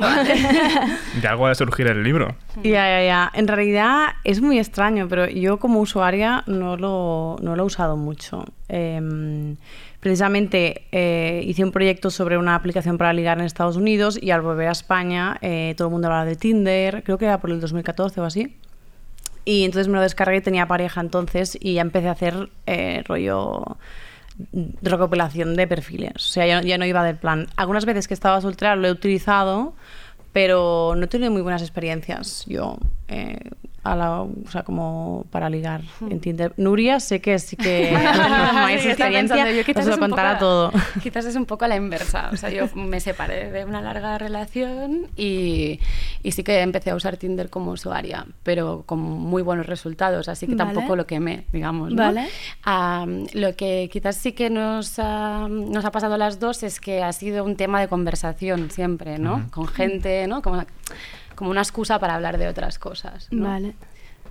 [1.23, 2.37] De algo ha de surgir el libro.
[2.63, 3.31] Ya, ya, ya.
[3.33, 7.97] En realidad es muy extraño, pero yo como usuaria no lo, no lo he usado
[7.97, 8.45] mucho.
[8.69, 9.57] Em,
[10.01, 14.43] precisamente eh, hice un proyecto sobre una aplicación para ligar en Estados Unidos y al
[14.43, 17.63] volver a España eh, todo el mundo hablaba de Tinder, creo que era por el
[17.63, 18.55] 2014 o así.
[19.47, 23.03] Y entonces me lo descargué y tenía pareja entonces y ya empecé a hacer eh,
[23.07, 23.79] rollo
[24.83, 26.13] recopilación de perfiles.
[26.17, 27.49] O sea, ya, ya no iba del plan.
[27.57, 29.75] Algunas veces que estaba soltera lo he utilizado,
[30.33, 32.79] pero no he tenido muy buenas experiencias yo.
[33.09, 33.51] eh,
[33.85, 36.53] a la, o sea, como para ligar en Tinder.
[36.57, 37.91] Nuria sé que sí que
[38.53, 40.73] más Sí, experiencia, yo quizás os lo es un contará poco- todo.
[41.03, 42.29] Quizás es un poco a la inversa.
[42.33, 45.81] O sea, yo me separé de una larga relación y,
[46.23, 50.47] y sí que empecé a usar Tinder como usuaria, pero con muy buenos resultados, así
[50.47, 50.73] que Vale.
[50.75, 51.91] tampoco lo quemé, digamos.
[51.93, 52.03] ¿no?
[52.03, 52.29] Vale.
[52.65, 56.81] Am, lo que quizás sí que nos ha, nos ha pasado a las dos es
[56.81, 59.37] que ha sido un tema de conversación siempre, ¿no?
[59.37, 59.51] Ujú.
[59.51, 60.43] Con gente, ¿no?
[60.43, 60.65] Como,
[61.39, 63.29] como una excusa para hablar de otras cosas.
[63.31, 63.47] ¿no?
[63.49, 63.75] Vale.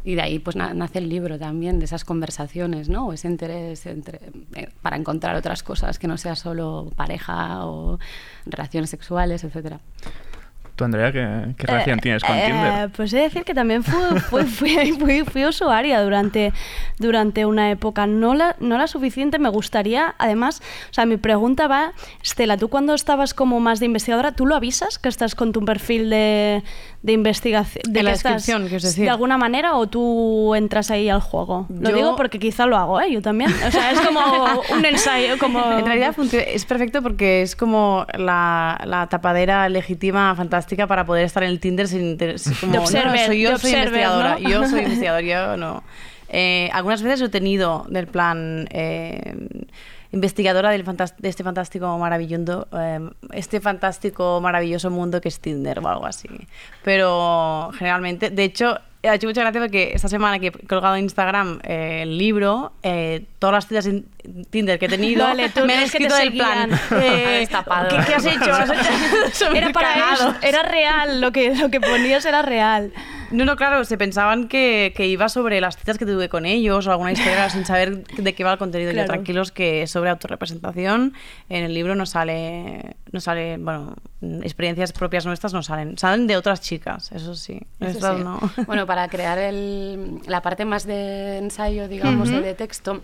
[0.03, 3.07] Y de ahí pues na- nace el libro también, de esas conversaciones, ¿no?
[3.07, 4.19] O ese interés entre,
[4.55, 7.97] eh, para encontrar otras cosas que no sea solo pareja o
[8.45, 9.79] relaciones sexuales, etcétera.
[10.77, 12.89] ¿Tú, Andrea, qué, qué relación Eh, tienes con eh, Tinder?
[12.91, 16.53] Pues he de decir que también fui, fui, fui, fui- fui usuaria durante,
[16.99, 18.05] durante una época.
[18.05, 20.13] No la, no la suficiente, me gustaría.
[20.19, 20.61] Además,
[20.91, 24.55] o sea, mi pregunta va, Estela, tú cuando estabas como más de investigadora, ¿tú lo
[24.55, 26.61] avisas que estás con tu perfil de,
[27.01, 27.81] de investigación?
[27.87, 29.05] En que la estás descripción, quieres decir.
[29.05, 31.65] ¿De alguna manera o tú entras ahí al juego?
[31.69, 33.11] Lo Yo- digo porque quizá lo hago, ¿eh?
[33.11, 33.51] Yo también.
[33.67, 34.19] O sea, es como
[34.77, 35.59] un ensayo, como...
[35.79, 41.43] En realidad es perfecto porque es como la, la tapadera legítima, fantástica para poder estar
[41.43, 42.17] en el Tinder sin...
[42.59, 44.49] como, De no, no, soy yo soy observer, investigadora, ¿no?
[44.49, 45.83] yo soy investigadora, yo no.
[46.29, 48.67] Eh, algunas veces he tenido del plan...
[48.71, 49.35] eh,
[50.11, 55.87] investigadora del de este fantástico maravilloso eh, este fantástico maravilloso mundo que es Tinder o
[55.87, 56.29] algo así
[56.81, 61.03] pero generalmente de hecho ha hecho mucha gracia porque esta semana que he colgado en
[61.03, 64.05] Instagram eh, el libro eh, todas las citas en
[64.49, 67.47] Tinder que he tenido tú me han escrito del plan eh.
[67.89, 68.53] ¿qué, qué has hecho?
[68.53, 69.51] ¿Has hecho?
[69.53, 72.91] Era para eso, era real, lo que, lo que ponías era real.
[73.31, 76.87] No, no, claro, se pensaban que, que iba sobre las citas que tuve con ellos
[76.87, 78.91] o alguna historia sin saber de qué va el contenido.
[78.91, 79.05] Claro.
[79.07, 81.13] Yo tranquilos que es sobre autorrepresentación.
[81.49, 83.95] En el libro no sale, no sale, bueno,
[84.43, 85.97] experiencias propias nuestras no salen.
[85.97, 87.59] Salen de otras chicas, eso sí.
[87.79, 88.23] Eso sí.
[88.23, 88.39] no.
[88.65, 93.01] Bueno, para crear el- la parte más de ensayo, digamos, de texto,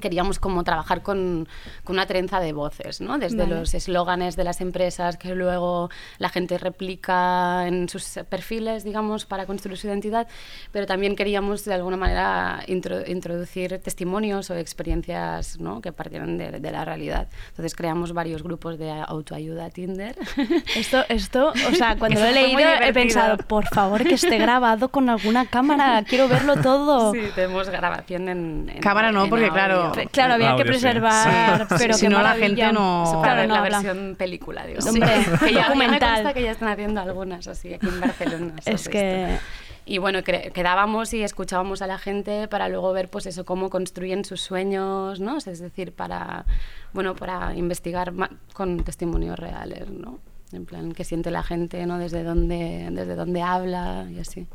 [0.00, 1.48] queríamos como trabajar con,
[1.84, 3.18] con una trenza de voces, ¿no?
[3.18, 3.56] Desde Vale.
[3.60, 9.46] los eslóganes de las empresas que luego la gente replica en sus perfiles, digamos, para
[9.46, 10.28] construir su identidad,
[10.72, 15.80] pero también queríamos de alguna manera intro- introducir testimonios o experiencias ¿no?
[15.80, 17.28] que partieran de, de la realidad.
[17.50, 20.16] Entonces creamos varios grupos de autoayuda Tinder.
[20.76, 24.88] Esto, esto, o sea, cuando lo he leído he pensado, por favor, que esté grabado
[24.88, 27.12] con alguna cámara, quiero verlo todo.
[27.12, 29.54] Sí, tenemos grabación en, en- Cámara no, en porque audio.
[29.54, 29.79] claro-
[30.12, 30.70] Claro, había que Audio, sí.
[30.70, 31.74] preservar, Sí.
[31.78, 33.82] pero Si no, la gente no- Claro, para ver no la habla.
[33.82, 34.80] versión película, digo.
[34.88, 35.08] Hombre,
[35.40, 36.34] que ya, documental.
[36.34, 38.54] que ya están haciendo algunas así aquí en Barcelona.
[38.66, 39.34] Es que...
[39.34, 39.44] esto.
[39.86, 44.24] Y bueno, quedábamos y escuchábamos a la gente para luego ver pues eso, cómo construyen
[44.24, 45.38] sus sueños, ¿no?
[45.38, 46.44] Es decir, para,
[46.92, 48.12] bueno, para investigar
[48.52, 50.20] con testimonios reales, ¿no?
[50.52, 51.98] En plan, qué siente la gente, ¿no?
[51.98, 54.46] Desde dónde, desde dónde habla y así.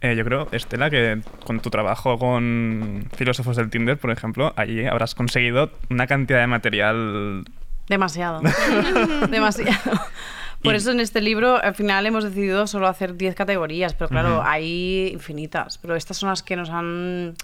[0.00, 4.84] Eh, yo creo, Estela, que con tu trabajo con filósofos del Tinder, por ejemplo, allí
[4.84, 7.44] habrás conseguido una cantidad de material
[7.88, 8.40] Demasiado.
[9.30, 10.00] Demasiado.
[10.62, 14.42] Por eso en este libro al final hemos decidido solo hacer 10 categorías, pero claro,
[14.42, 15.76] hay infinitas.
[15.76, 17.34] Pero estas son las que nos han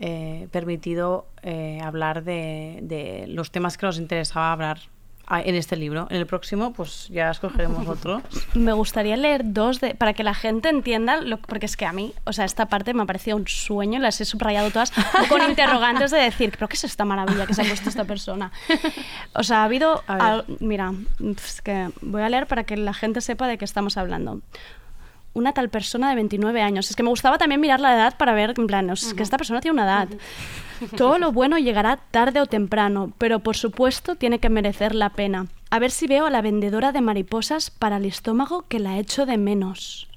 [0.00, 4.80] eh, permitido eh, hablar de, de los temas que nos interesaba hablar
[5.28, 6.06] en este libro.
[6.10, 8.22] En el próximo, pues ya escogeremos otro.
[8.54, 11.92] Me gustaría leer dos de, para que la gente entienda, lo, porque es que a
[11.92, 14.92] mí, o sea, esta parte me ha parecido un sueño, las he subrayado todas
[15.28, 18.52] con interrogantes de decir, pero ¿qué es esta maravilla que se ha puesto esta persona?
[19.34, 20.92] O sea, ha habido, al- mira,
[21.36, 24.40] es que voy a leer para que la gente sepa de qué estamos hablando.
[25.36, 26.88] Una tal persona de 29 años.
[26.88, 29.36] Es que me gustaba también mirar la edad para ver, en plan, es que esta
[29.36, 30.08] persona tiene una edad.
[30.96, 35.46] Todo lo bueno llegará tarde o temprano, pero por supuesto tiene que merecer la pena.
[35.68, 39.26] A ver si veo a la vendedora de mariposas para el estómago que la echo
[39.26, 40.08] de menos.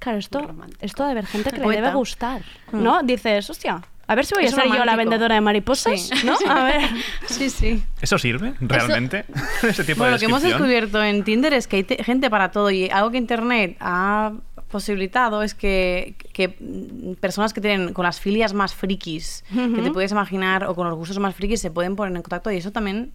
[0.00, 0.46] Claro, esto,
[0.80, 2.42] esto de ver gente que le debe gustar,
[2.72, 2.82] Mm.
[2.82, 3.02] ¿no?
[3.02, 6.26] Dices, hostia, a ver si voy Es a ser yo la vendedora de mariposas, Sí.
[6.26, 6.36] ¿no?
[6.50, 6.82] A ver.
[7.26, 7.82] Sí, sí.
[8.00, 9.24] ¿Eso sirve realmente?
[9.62, 12.28] Ese tipo Bueno, de lo que hemos descubierto en Tinder es que hay te- gente
[12.28, 14.32] para todo y algo que Internet ha
[14.70, 16.48] posibilitado es que, que
[17.20, 20.96] personas que tienen con las filias más frikis que te puedes imaginar o con los
[20.96, 23.12] gustos más frikis se pueden poner en contacto y eso también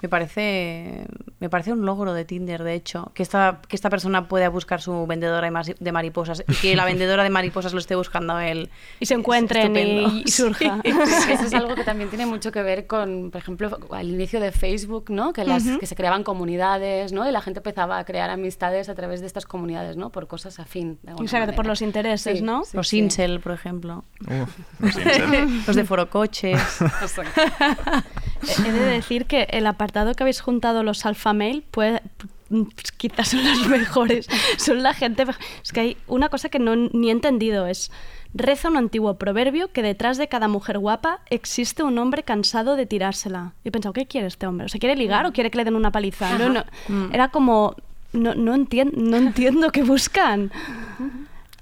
[0.00, 1.06] me parece
[1.40, 4.80] me parece un logro de Tinder de hecho que esta que esta persona pueda buscar
[4.80, 8.70] su vendedora de mariposas y que la vendedora de mariposas lo esté buscando a él
[9.00, 10.80] y se encuentren y- y surja.
[10.84, 14.52] Eso es algo que también tiene mucho que ver con, por ejemplo, al inicio de
[14.52, 15.32] Facebook, ¿no?
[15.32, 17.28] Que, las, que se creaban comunidades, ¿no?
[17.28, 20.10] Y la gente empezaba a crear amistades a través de estas comunidades, ¿no?
[20.10, 20.98] Por cosas afín.
[21.02, 22.64] de Exacto, por los intereses, Sí, ¿no?
[22.64, 22.98] sí, los sí.
[22.98, 25.62] incel por ejemplo Uf, los incel.
[25.66, 26.60] los de forocoches
[28.66, 32.02] He de decir que el apartado que habéis juntado los alfa mail puede
[32.48, 34.28] pues, quizás son los mejores.
[34.56, 35.24] Son la gente.
[35.62, 37.90] Es que hay una cosa que no ni he entendido es
[38.34, 42.86] reza un antiguo proverbio que detrás de cada mujer guapa existe un hombre cansado de
[42.86, 43.52] tirársela.
[43.64, 44.66] Y he pensado, ¿qué quiere este hombre?
[44.66, 46.38] ¿O se quiere ligar o quiere que le den una paliza?
[46.38, 46.64] No, no.
[46.88, 47.14] Mm.
[47.14, 47.74] Era como
[48.12, 50.50] no, no, entien- no entiendo qué buscan.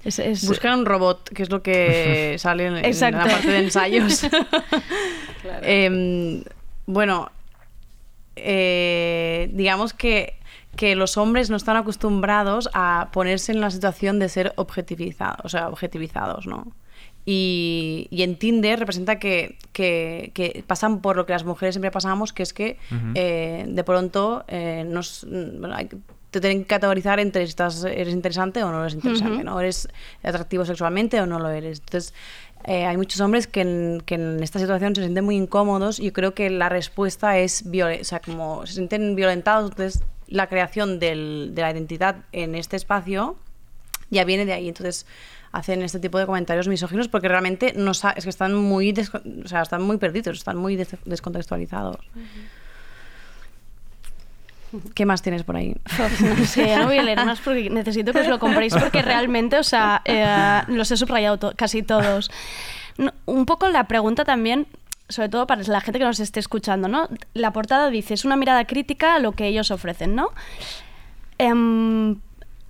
[0.03, 3.59] Es- es- Buscan un robot, que es lo que sale en, en la parte de
[3.59, 4.25] ensayos.
[5.61, 6.43] Em,
[6.87, 7.29] bueno,
[8.35, 10.33] eh, digamos que,
[10.75, 15.49] que los hombres no están acostumbrados a ponerse en la situación de ser objetivizados, o
[15.49, 16.67] sea, objetivizados, ¿no?
[17.25, 21.91] Y, y en Tinder representa que, que- que pasan por lo que las mujeres siempre
[21.91, 22.77] pasamos, que es que
[23.15, 25.89] eh, de pronto eh, nos, bueno, hay-
[26.31, 29.43] te tienen que categorizar entre si estás, eres interesante o no eres interesante.
[29.43, 29.59] ¿no?
[29.59, 29.87] ¿Eres
[30.23, 31.79] atractivo sexualmente o no lo eres?
[31.79, 32.13] Entonces,
[32.67, 36.05] eh, hay muchos hombres que en, que en esta situación se sienten muy incómodos y
[36.05, 40.47] yo creo que la respuesta es, viol- o sea, como se sienten violentados, entonces la
[40.47, 43.37] creación del- de la identidad en este espacio
[44.09, 44.67] ya viene de ahí.
[44.67, 45.05] Entonces
[45.53, 48.93] hacen este tipo de comentarios misóginos porque realmente no es que están muy,
[49.43, 51.97] o sea, están muy perdidos, están muy des- descontextualizados.
[54.93, 55.75] ¿Qué más tienes por ahí?
[56.37, 59.63] No sé, voy a leer más porque necesito que os lo compréis porque realmente, o
[59.63, 62.29] sea, eh, los he subrayado casi todos.
[63.25, 64.67] Un poco la pregunta también,
[65.07, 67.07] sobre todo para la gente que nos esté escuchando, ¿no?
[67.33, 70.31] La portada dice, es una mirada crítica a lo que ellos ofrecen, ¿no?
[71.37, 72.17] Em,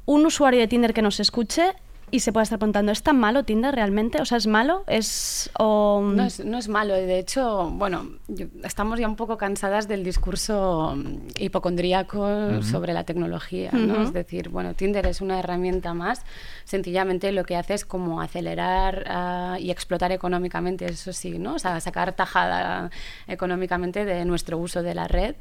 [0.05, 1.73] un usuario de Tinder que nos escuche
[2.09, 4.21] y se puede estar preguntando, ¿es tan malo Tinder realmente?
[4.21, 4.83] O sea, ¿es malo?
[4.87, 5.49] ¿Es...?
[5.59, 6.01] O...
[6.15, 10.05] No es, no es malo, de hecho, bueno, yo- estamos ya un poco cansadas del
[10.05, 14.03] discurso mm, hipocondríaco sobre la tecnología, ¿no?
[14.03, 16.21] Es decir, bueno, Tinder es una herramienta más,
[16.63, 21.55] sencillamente lo que hace es como acelerar ah, y explotar económicamente, eso sí, ¿no?
[21.55, 22.89] O sea, sacar tajada
[23.27, 25.35] económicamente de nuestro uso de la red,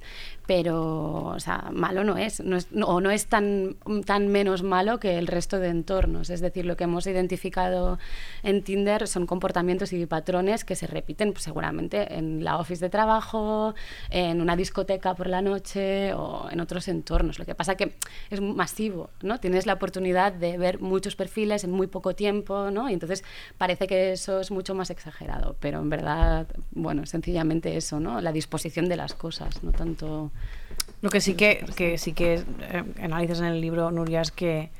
[0.47, 4.63] pero, o sea, malo no es, no es no- o no es tan, tan menos
[4.65, 7.99] malo que el resto de entornos, es decir, lo que hemos identificado
[8.43, 12.91] en Tinder son comportamientos y patrones que se repiten pues, seguramente en la office de
[12.91, 13.75] trabajo,
[14.11, 17.39] en una discoteca por la noche o en otros entornos.
[17.39, 17.95] Lo que pasa que
[18.31, 19.39] es masivo, ¿no?
[19.41, 22.89] Tienes la oportunidad de ver muchos perfiles en muy poco tiempo, ¿no?
[22.89, 23.25] Y entonces
[23.59, 28.21] parece que eso es mucho más exagerado, pero en verdad, bueno, sencillamente eso, ¿no?
[28.21, 30.31] La disposición de las cosas, no tanto...
[31.03, 34.71] Lo que sí que, que sí que eh, analizas en el libro, Nuria, es que,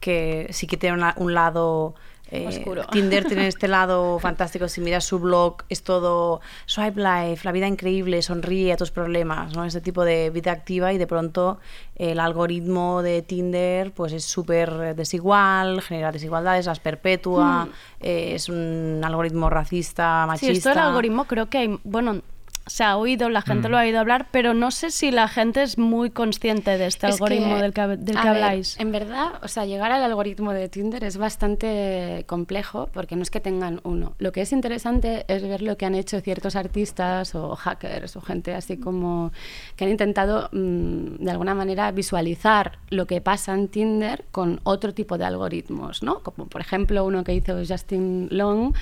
[0.00, 1.94] que sí que tiene una- un lado
[2.30, 2.84] eh, Oscuro.
[2.90, 4.66] Tinder tiene este lado fantástico.
[4.66, 9.54] Si miras su blog, es todo swipe life, la vida increíble, sonríe a tus problemas,
[9.54, 9.64] ¿no?
[9.66, 11.58] Este tipo de vida activa y de pronto
[11.96, 17.70] el algoritmo de Tinder pues es súper desigual, genera desigualdades, las perpetúa, Hmm.
[18.00, 20.52] eh, es un algoritmo racista, Sí, machista.
[20.52, 22.22] esto del algoritmo creo que hay, bueno,
[22.66, 23.70] se ha oído, la gente Mm.
[23.70, 27.08] lo ha oído hablar, pero no sé si la gente es muy consciente de este
[27.08, 28.80] Es algoritmo que, del que, del que ver, habláis.
[28.80, 33.30] En verdad, o sea, llegar al algoritmo de Tinder es bastante complejo porque no es
[33.30, 34.14] que tengan uno.
[34.18, 38.20] Lo que es interesante es ver lo que han hecho ciertos artistas o hackers o
[38.22, 39.30] gente así como
[39.76, 44.94] que han intentado mm, de alguna manera visualizar lo que pasa en Tinder con otro
[44.94, 46.20] tipo de algoritmos, ¿no?
[46.20, 48.74] Como por ejemplo uno que hizo Justin Long,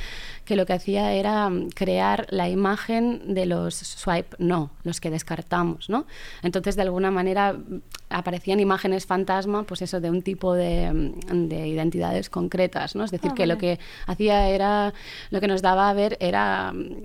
[0.44, 5.10] que lo que hacía era mm, crear la imagen de los swipe no, los que
[5.10, 6.06] descartamos, ¿no?
[6.42, 11.48] Entonces, de alguna manera mm, aparecían imágenes fantasma, pues eso, de un tipo de, mm,
[11.48, 13.04] de identidades concretas, ¿no?
[13.04, 14.92] Es decir, Ah, que lo que hacía era,
[15.30, 17.04] lo que nos daba a ver era mm,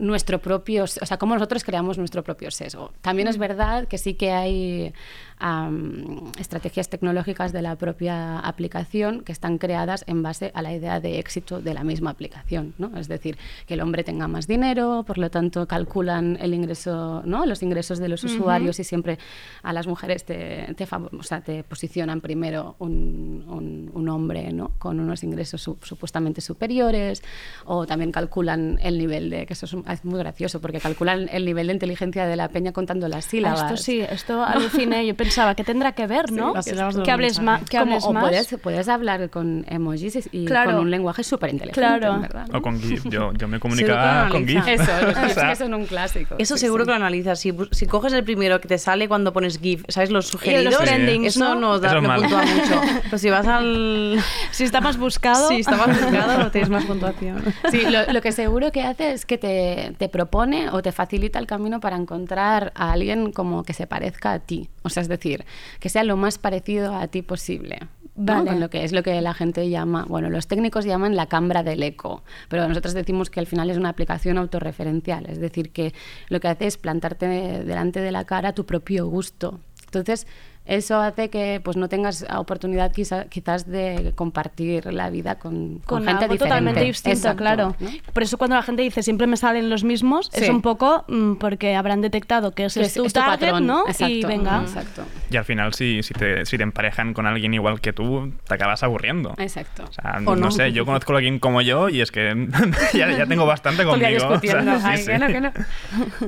[0.00, 2.92] nuestro propio, o sea, cómo nosotros creamos nuestro propio sesgo.
[3.02, 4.92] También es verdad que sí que hay
[5.38, 11.00] am, estrategias tecnológicas de la propia aplicación que están creadas en base a la idea
[11.00, 12.96] de éxito de la misma aplicación, ¿no?
[12.96, 13.36] Es decir,
[13.66, 17.44] que el hombre tenga más dinero, por lo tanto calculan el ingreso, ¿no?
[17.46, 19.18] Los ingresos de los usuarios y siempre
[19.62, 24.52] a las mujeres te, te, fav- o sea, te posicionan primero un, un- un hombre,
[24.52, 24.72] ¿no?
[24.78, 27.22] Con unos ingresos su- supuestamente superiores
[27.64, 31.28] o también calculan el nivel de, que eso es, un- es muy gracioso, porque calculan
[31.32, 33.62] el nivel de inteligencia de la peña contando las Ah, sílabas.
[33.62, 35.06] Esto sí, esto aluciné.
[35.06, 36.54] Yo pensaba que tendrá que ver, ¿no?
[36.54, 38.24] las que, hables más, que Como- hables o más.
[38.24, 40.72] Puedes, puedes hablar con emojis y Claro.
[40.72, 42.20] con un lenguaje súper inteligente, Claro.
[42.20, 42.46] ¿verdad?
[42.54, 43.04] O con GIF.
[43.08, 44.66] Yo, yo me comunicaba con GIF.
[44.66, 46.34] Eso, los O GIFs que son un clásico.
[46.38, 46.86] Eso sí, seguro sí.
[46.86, 47.38] que lo analizas.
[47.40, 50.10] Si, si coges el primero que te sale cuando pones GIF, ¿sabes?
[50.10, 50.74] Los sugeridos.
[50.74, 51.78] los trendings, eso ¿no?
[51.78, 52.80] da, no puntúa mucho.
[53.04, 54.18] Pero si vas al.
[54.50, 55.48] Si está más buscado.
[55.56, 57.42] Sí, está más buscado, tienes más puntuación.
[57.70, 61.38] Sí, lo, lo que seguro que hace es que te, te propone o te facilita
[61.38, 64.68] el camino para encontrar a alguien como que se parezca a ti.
[64.82, 65.44] O sea, es decir,
[65.80, 67.78] que sea lo más parecido a ti posible.
[67.80, 67.88] ¿no?
[68.16, 68.50] Vale.
[68.50, 71.62] Con lo que es lo que la gente llama, bueno, los técnicos llaman la cambra
[71.62, 75.92] del eco, pero nosotros decimos que al final es una aplicación autorreferencial, es decir, que
[76.28, 79.60] lo que hace es plantarte delante de la cara tu propio gusto.
[79.84, 80.26] Entonces,
[80.66, 85.80] eso hace que pues no tengas oportunidad quizá- quizás de compartir la vida con, con,
[85.84, 86.44] con gente algo diferente.
[86.44, 87.76] totalmente distinto, Exacto, claro.
[87.80, 87.88] ¿no?
[88.12, 91.34] Por eso cuando la gente dice siempre me salen los mismos, es un poco mm,
[91.36, 93.84] porque habrán detectado que ese Sí, es tu es tu target, patrón, ¿no?
[93.86, 94.60] Y exacto, venga.
[94.62, 95.02] exacto.
[95.30, 98.54] Y al final, si, si, te, si te emparejan con alguien igual que tú, te
[98.54, 99.34] acabas aburriendo.
[99.38, 99.84] Exacto.
[99.88, 100.50] O sea, O no, no.
[100.50, 102.48] sé, yo conozco a alguien como yo y es que
[102.94, 104.06] ya, ya tengo bastante conmigo.
[104.06, 104.76] o sea, discutiendo.
[104.78, 105.06] sí, Ay, sí.
[105.06, 105.52] que no, que no.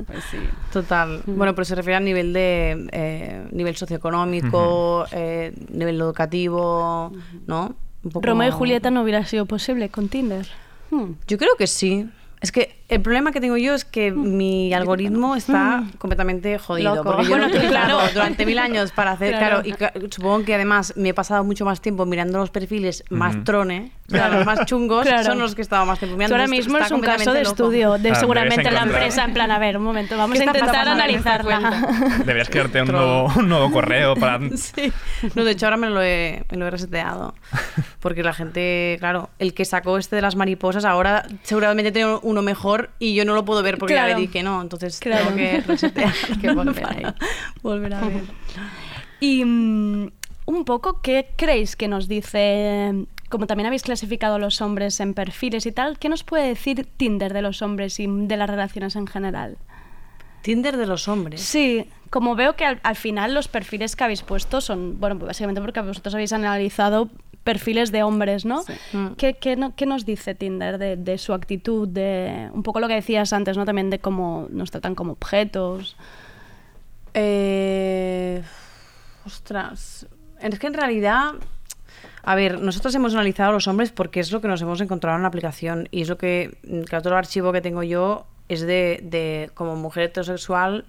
[0.05, 0.37] Pues sí.
[0.71, 1.21] Total.
[1.25, 4.28] Bueno, pero se refiere a nivel de eh, nivel socioeconómico,
[5.11, 7.11] eh, nivel educativo,
[7.47, 7.75] ¿no?
[8.03, 10.47] Un poco- Romeo y Julieta no hubiera sido posible con Tinder.
[10.91, 11.13] Hmm.
[11.27, 12.09] Yo creo que sí.
[12.41, 16.95] Es que el problema que tengo yo es que mi algoritmo está completamente jodido.
[16.95, 17.11] Loco.
[17.11, 17.99] Porque yo Bueno, lo he claro.
[18.13, 19.61] durante mil años para hacer, Claro.
[19.77, 23.35] claro, y supongo que además me he pasado mucho más tiempo mirando los perfiles más
[23.35, 23.43] Ujú.
[23.43, 24.37] trone, Claro.
[24.37, 25.23] los más chungos, Claro.
[25.23, 26.35] son los que he estado más tiempo Tú mirando.
[26.35, 27.51] ahora mismo está es un caso de loco.
[27.51, 30.87] estudio, de seguramente la empresa, en plan, a ver, un momento, vamos ¿Qué a intentar
[30.89, 31.87] analizarla.
[32.19, 34.39] Deberías crearte un nuevo, un nuevo correo para...
[34.57, 34.91] Sí.
[35.35, 37.35] No, de hecho ahora me lo, he, me lo he reseteado.
[37.99, 42.41] Porque la gente, claro, el que sacó este de las mariposas ahora seguramente tiene uno
[42.41, 44.15] mejor y yo no lo puedo ver porque ya Claro.
[44.19, 44.61] le di que no.
[44.61, 45.25] Entonces Claro.
[45.25, 46.13] tengo que resetear.
[46.41, 47.03] Que volver ahí.
[47.61, 48.23] volver a ver.
[49.19, 50.11] Y mm,
[50.45, 55.13] un poco, ¿qué creéis que nos dice, como también habéis clasificado a los hombres en
[55.13, 58.95] perfiles y tal, ¿qué nos puede decir Tinder de los hombres y de las relaciones
[58.95, 59.57] en general?
[60.41, 61.41] Tinder de los hombres.
[61.41, 65.27] Sí, como veo que al, al final los perfiles que habéis puesto son, bueno, pues
[65.27, 67.09] básicamente porque vosotros habéis analizado
[67.51, 68.63] perfiles de hombres, ¿no?
[68.93, 69.07] Mm.
[69.17, 72.87] ¿Qué, qué no- qué nos dice Tinder de, de su actitud, de un poco lo
[72.87, 73.65] que decías antes, ¿no?
[73.65, 75.95] También de cómo nos tratan como objetos.
[77.13, 78.43] Eh,
[79.25, 80.07] ostras.
[80.41, 81.31] Es que en realidad.
[82.23, 85.15] A ver, nosotros hemos analizado a los hombres porque es lo que nos hemos encontrado
[85.17, 88.61] en la aplicación y es lo que, claro, todo el archivo que tengo yo es
[88.61, 90.85] de, de como mujer heterosexual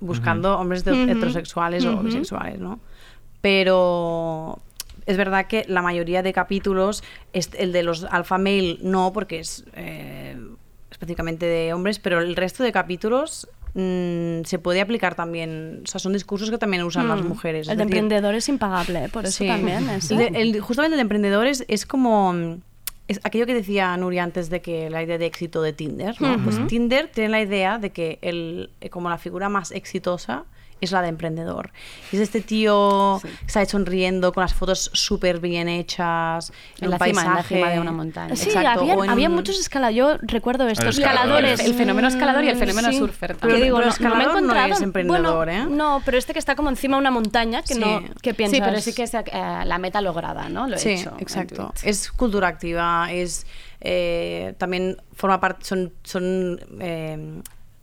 [0.00, 1.10] buscando hombres de- Ujú.
[1.10, 2.78] heterosexuales o bisexuales, ¿no?
[3.40, 4.58] Pero
[5.06, 7.02] es verdad que la mayoría de capítulos,
[7.32, 10.36] es el de los alpha male no, porque es eh,
[10.90, 15.98] específicamente de hombres, pero el resto de capítulos mm, se puede aplicar también, o sea,
[15.98, 17.26] son discursos que también usan las Mm.
[17.26, 17.66] mujeres.
[17.68, 19.08] El de decir, emprendedor es impagable, ¿eh?
[19.08, 19.48] por eso Sí.
[19.48, 19.88] también.
[19.90, 22.60] es- El de- el- justamente el de emprendedores es como mm,
[23.08, 26.14] es aquello que decía Nuria antes de que la idea de éxito de Tinder.
[26.22, 26.34] ¿no?
[26.36, 26.44] Ujú.
[26.44, 30.44] Pues Tinder tiene la idea de que el, eh, como la figura más exitosa
[30.80, 31.70] es la de emprendedor.
[32.12, 36.90] Es este tío que está ahí sonriendo con las fotos súper bien hechas, En un
[36.90, 37.54] la cima, en la paisaje.
[37.56, 38.36] cima de una montaña.
[38.36, 39.96] Sí, Exacto, había, en había muchos escaladores.
[39.96, 41.52] Yo recuerdo estos escaladores.
[41.52, 41.60] escaladores.
[41.60, 42.98] El fenómeno escalador y el fenómeno Sí.
[42.98, 43.62] surfer Pero también.
[43.62, 44.72] digo, Pero no, no me he escalador no encontrado.
[44.74, 45.66] es emprendedor, Bueno, ¿eh?
[45.70, 47.80] No, pero este que está como encima de una montaña, que Sí.
[47.80, 48.02] no.
[48.20, 48.58] ¿Qué piensas?
[48.58, 49.22] Sí, pero sí que es eh,
[49.64, 50.66] la meta lograda, ¿no?
[50.66, 51.12] Lo he Sí, hecho.
[51.16, 51.72] en exacto.
[51.82, 53.46] Es cultura activa, es
[53.80, 57.40] eh, también forma parte, son, son eh,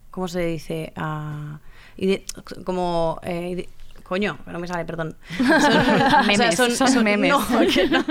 [0.10, 0.94] ¿cómo se dice?
[0.96, 1.60] Ah,
[1.98, 2.24] ide-
[2.66, 3.68] como eh,
[4.04, 5.16] Coño, no me sale, perdón.
[5.38, 7.32] Son, Memes, son memes.
[7.32, 7.40] no,
[7.74, 8.04] que no.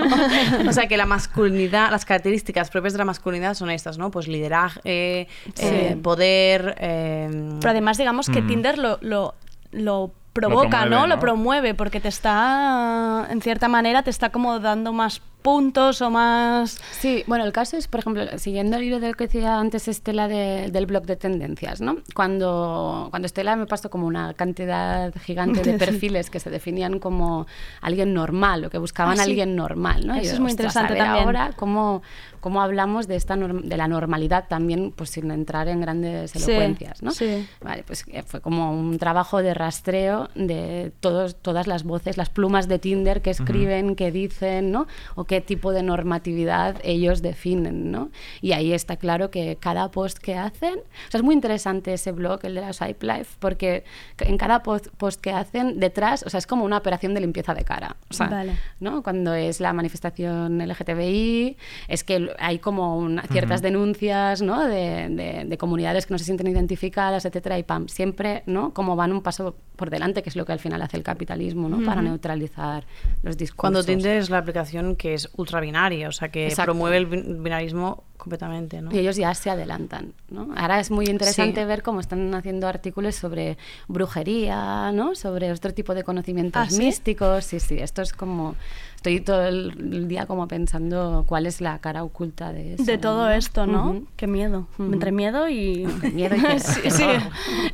[0.67, 4.09] O sea, que la masculinidad, las características propias de la masculinidad son estas, ¿no?
[4.09, 5.95] Pues lideraje, eh, Sí.
[6.01, 6.73] poder.
[6.79, 7.29] eh,
[7.59, 8.47] Pero además, digamos que Mm.
[8.47, 9.35] Tinder lo, lo,
[9.71, 11.01] lo provoca, promueve, ¿no?
[11.07, 11.19] Lo ¿no?
[11.19, 16.79] promueve, porque te está, en cierta manera, te está como dando más puntos o más...
[16.91, 19.87] Sí, bueno, el caso es, por ejemplo, siguiendo el hilo de lo que decía antes
[19.87, 21.97] Estela de- del blog de tendencias, ¿no?
[22.15, 25.77] Cuando, cuando Estela me pasó como una cantidad gigante de Sí.
[25.77, 27.47] perfiles que se definían como
[27.81, 29.31] alguien normal o que buscaban Ah, a sí.
[29.31, 30.13] alguien normal, ¿no?
[30.15, 31.25] Eso yo, es muy "Ostras, a interesante también.
[31.25, 32.01] ahora cómo,
[32.39, 37.01] cómo hablamos de, esta de la normalidad también, pues sin entrar en grandes Sí, elocuencias,
[37.03, 37.11] ¿no?
[37.11, 37.47] sí.
[37.61, 42.29] Vale, pues eh, fue como un trabajo de rastreo de todos, todas las voces, las
[42.29, 44.87] plumas de Tinder que escriben, que dicen, ¿no?
[45.15, 48.09] O qué tipo de normatividad ellos definen, ¿no?
[48.41, 52.11] Y ahí está claro que cada post que hacen, o sea, es muy interesante ese
[52.11, 53.85] blog, el de la Swipe Life, porque
[54.19, 57.53] en cada post, post que hacen detrás, o sea, es como una operación de limpieza
[57.53, 58.57] de cara, o sea, Vale.
[58.81, 59.01] ¿no?
[59.03, 61.55] Cuando es la manifestación LGTBI,
[61.87, 63.67] es que hay como una- ciertas Ujú.
[63.69, 64.65] denuncias, ¿no?
[64.67, 68.73] De, de- de comunidades que no se sienten identificadas, etcétera, y pam, siempre, ¿no?
[68.73, 71.69] Como van un paso por delante, que es lo que al final hace el capitalismo,
[71.69, 71.77] ¿no?
[71.85, 72.09] Para Ujú.
[72.09, 72.85] neutralizar
[73.23, 73.61] los discursos.
[73.61, 76.71] Cuando Tinder es la aplicación que es ultra binaria, o sea, que Exacto.
[76.71, 78.91] promueve el bin- binarismo completamente, ¿no?
[78.93, 80.49] Y ellos ya se adelantan, ¿no?
[80.55, 81.65] Ahora es muy interesante Sí.
[81.65, 83.57] ver cómo están haciendo artículos sobre
[83.87, 85.15] brujería, ¿no?
[85.15, 86.77] Sobre otro tipo de conocimientos ¿Ah, sí?
[86.79, 87.45] místicos.
[87.45, 88.55] Sí, sí, esto es como...
[88.97, 92.83] Estoy todo el día como pensando cuál es la cara oculta de eso.
[92.83, 93.31] De todo ¿no?
[93.31, 94.03] esto, ¿no?
[94.15, 94.67] Qué miedo.
[94.77, 95.87] Entre miedo y...
[96.13, 96.59] miedo y
[96.91, 97.05] sí,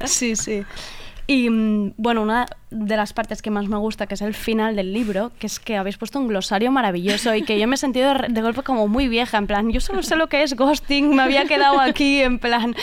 [0.05, 0.63] sí, sí.
[1.27, 4.77] Y mm, bueno, una de las partes que más me gusta, que es el final
[4.77, 7.77] del libro, que es que habéis puesto un glosario maravilloso y que yo me he
[7.77, 11.13] sentido de, golpe como muy vieja, en plan, yo solo sé lo que es ghosting,
[11.15, 12.75] me había quedado aquí, en plan,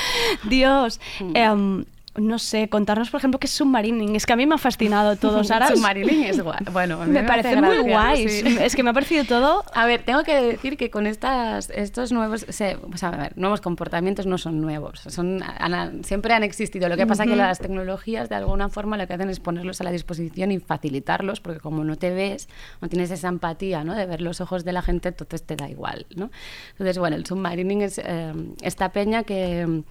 [0.44, 1.00] Dios.
[1.20, 1.82] Mm.
[2.16, 4.14] No sé, contarnos, por ejemplo, qué es submarining.
[4.14, 5.42] Es que a mí me ha fascinado todo.
[5.44, 6.58] Sara, Submarining es guay.
[6.72, 8.28] Bueno, a mí me, hace parece muy guay.
[8.28, 8.56] sí.
[8.60, 12.12] Es que me ha parecido todo A ver, tengo que decir que con estas, estos
[12.12, 16.44] nuevos, se- o sea, a ver, nuevos comportamientos no son nuevos, son, han- siempre han
[16.44, 16.88] existido.
[16.88, 17.42] Lo que pasa es que Ujú.
[17.42, 21.40] las tecnologías de alguna forma lo que hacen es ponerlos a la disposición y facilitarlos,
[21.40, 22.48] porque como no te ves,
[22.80, 23.94] no tienes esa empatía ¿no?
[23.94, 26.06] de ver los ojos de la gente, entonces te da igual.
[26.14, 26.30] ¿no?
[26.72, 29.82] Entonces, bueno, el submarining es eh, esta peña que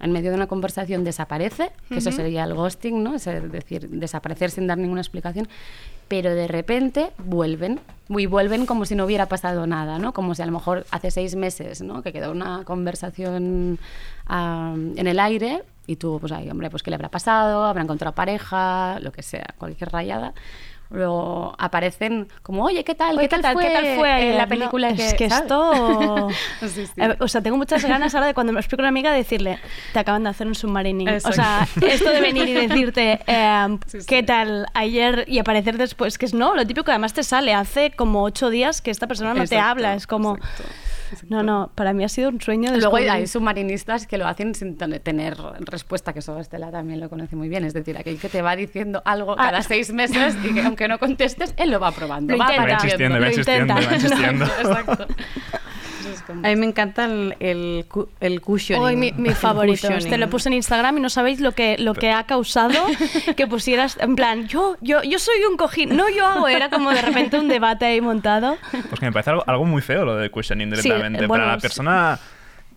[0.00, 3.14] en medio de una conversación desaparece, que eso sería el ghosting, ¿no?
[3.14, 5.48] Es decir, desaparecer sin dar ninguna explicación,
[6.08, 10.12] pero de repente vuelven, y vuelven como si no hubiera pasado nada, ¿no?
[10.12, 12.02] Como si a lo mejor hace seis meses, ¿no?
[12.02, 13.78] Que quedó una conversación
[14.28, 17.64] en el aire y tú, pues, ay, hombre, pues, ¿qué le habrá pasado?
[17.64, 18.98] ¿Habrá encontrado pareja?
[19.00, 20.34] Lo que sea, cualquier rayada.
[20.90, 23.16] Luego aparecen como, oye, ¿qué tal?
[23.16, 24.48] Oye, ¿Qué, tal fue, ¿Qué tal fue eh, la no?
[24.48, 25.42] película Es que, que ¿sabes?
[25.44, 26.28] esto...
[26.60, 26.92] Sí, sí.
[26.96, 29.12] Eh, O sea, tengo muchas ganas ahora de cuando me lo explico a una amiga
[29.12, 29.58] decirle,
[29.92, 31.08] te acaban de hacer un submarining.
[31.08, 31.86] O sea, Exacto.
[31.86, 33.98] esto de venir y decirte, eh, Sí.
[34.06, 35.24] ¿qué tal ayer?
[35.28, 38.50] Y aparecer después, que es no, lo típico que además te sale hace como ocho
[38.50, 39.94] días que esta persona no te Exacto, habla.
[39.94, 40.38] Es como,
[41.28, 42.70] no, no, para mí ha sido un sueño.
[42.76, 47.00] Luego hay, hay submarinistas que lo hacen sin ten- tener respuesta, que eso Estela también
[47.00, 47.64] lo conoce muy bien.
[47.64, 49.44] Es decir, aquel que te va diciendo algo Ah.
[49.46, 52.32] cada seis meses y que aunque no contestes, él lo va probando.
[52.34, 52.64] Lo va intenta.
[52.66, 54.44] Va insistiendo, va insistiendo.
[54.60, 55.06] Exacto.
[56.28, 58.84] A mí me encanta el, el, cu- el cushioning.
[58.84, 59.88] Hoy mi, favorito.
[59.88, 62.74] Te lo puse en Instagram y no sabéis lo que, lo que ha causado
[63.36, 65.96] que pusieras en plan, yo, yo, yo soy un cojín.
[65.96, 66.48] No, yo hago.
[66.48, 68.56] Era como de repente un debate ahí montado.
[68.70, 71.24] Pues que me parece algo, algo muy feo lo de cushioning directamente.
[71.24, 71.62] eh, bueno, Para la sí.
[71.62, 72.18] persona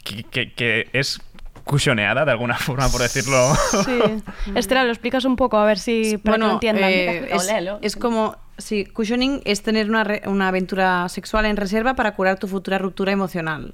[0.04, 1.20] que, que- que es
[1.64, 3.54] cushioneada de alguna forma, por decirlo.
[3.86, 4.00] Sí.
[4.56, 6.90] Estela, lo explicas un poco a ver si para que lo Bueno, entiendan.
[6.92, 7.30] eh,
[7.82, 12.38] es, como, sí, cushioning es tener una, re- una aventura sexual en reserva para curar
[12.40, 13.74] tu futura ruptura emocional.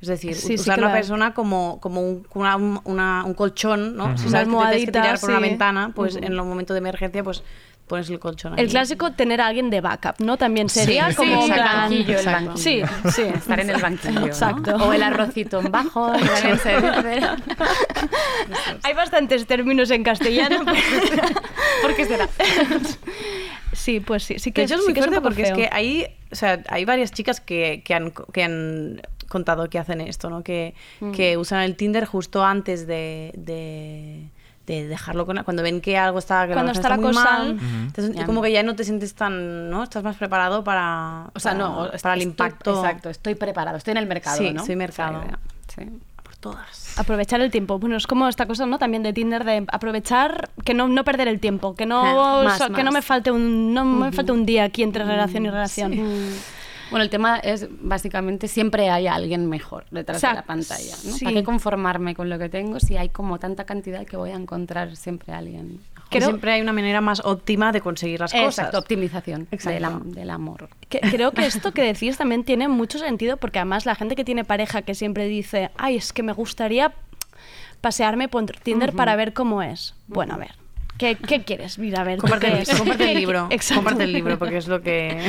[0.00, 3.96] Es decir, Sí, sí usar que la persona como, como un, una- una- un colchón,
[3.96, 4.16] ¿no?
[4.18, 5.44] Si Una sabes que te tienes que tirar por una sí.
[5.48, 6.24] ventana, pues Ujú.
[6.24, 7.42] en el momento de emergencia, pues
[7.86, 8.60] pones el colchón ahí.
[8.64, 10.36] El clásico tener a alguien de backup, ¿no?
[10.36, 12.56] También sería Sí, como sí, un el plan- banquillo, el banquillo.
[12.56, 12.82] Sí,
[13.14, 13.22] sí.
[13.22, 14.20] Estar en el banquillo.
[14.20, 14.26] ¿no?
[14.26, 14.76] Exacto.
[14.76, 16.12] O el arrocito en bajo.
[18.82, 20.64] Hay bastantes términos en castellano.
[21.82, 22.28] ¿Por qué será?
[23.72, 25.68] sí, pues sí, sí que De hecho, es sí muy fuerte poco porque es que
[25.70, 30.30] hay, o sea, hay varias chicas que, que han, que han contado que hacen esto,
[30.30, 30.42] ¿no?
[30.42, 31.12] Que, Mm.
[31.12, 34.28] que usan el Tinder justo antes de, de,
[34.66, 37.58] de dejarlo con cuando ven que algo está, que Cuando está muy la cosa- mal,
[37.86, 38.24] entonces Ya.
[38.26, 39.82] como que ya no te sientes tan, ¿no?
[39.82, 42.76] Estás más preparado para, O sea, para- no, para el estoy- impacto.
[42.82, 44.64] Exacto, estoy preparado, estoy en el mercado, Sí, ¿no?
[44.64, 45.22] soy mercado.
[45.74, 45.82] Sí.
[46.22, 46.98] Por todas.
[46.98, 47.78] Aprovechar el tiempo.
[47.78, 48.78] Bueno, es como esta cosa, ¿no?
[48.78, 52.58] También de Tinder, de aprovechar que no, no perder el tiempo, que no, Eh, más,
[52.58, 55.50] so- que no me falte un, no me falte un día aquí entre relación y
[55.50, 55.92] relación.
[56.94, 60.94] Bueno, el tema es básicamente siempre hay alguien mejor detrás de la pantalla.
[61.04, 61.12] ¿no?
[61.16, 61.24] sí.
[61.24, 64.36] ¿Para qué conformarme con lo que tengo si hay como tanta cantidad que voy a
[64.36, 65.80] encontrar siempre a alguien?
[65.80, 66.08] mejor?
[66.08, 68.46] Que siempre hay una manera más óptima de conseguir las cosas.
[68.58, 69.74] Exacto, optimización Exacto.
[69.74, 70.68] Del, am- del amor.
[70.88, 74.24] Que- creo que esto que decís también tiene mucho sentido porque además la gente que
[74.24, 76.94] tiene pareja que siempre dice, ay, es que me gustaría
[77.80, 79.96] pasearme por Tinder para ver cómo es.
[80.06, 80.54] Bueno, a ver,
[80.98, 81.78] ¿Qué, qué quieres?
[81.78, 82.16] Mira, a ver.
[82.16, 83.48] ¿tú Comparte, qué el, comparte el libro.
[83.50, 83.80] Exacto.
[83.80, 85.26] Comparte el libro, porque es lo que.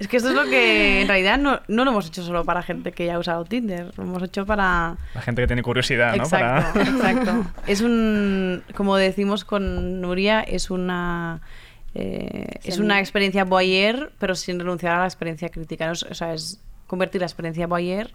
[0.00, 2.62] es que esto es lo que en realidad no, no lo hemos hecho solo para
[2.62, 3.92] gente que ya ha usado Tinder.
[3.98, 4.96] Lo hemos hecho para.
[5.14, 6.22] La gente que tiene curiosidad, ¿no?
[6.22, 7.46] Exacto, Para- exacto.
[7.66, 8.62] Es un.
[8.74, 11.40] Como decimos con Nuria, es una.
[11.94, 15.86] eh, es una experiencia voyeur, pero sin renunciar a la experiencia crítica.
[15.86, 15.92] ¿no?
[15.92, 18.10] O sea, es convertir la experiencia voyeur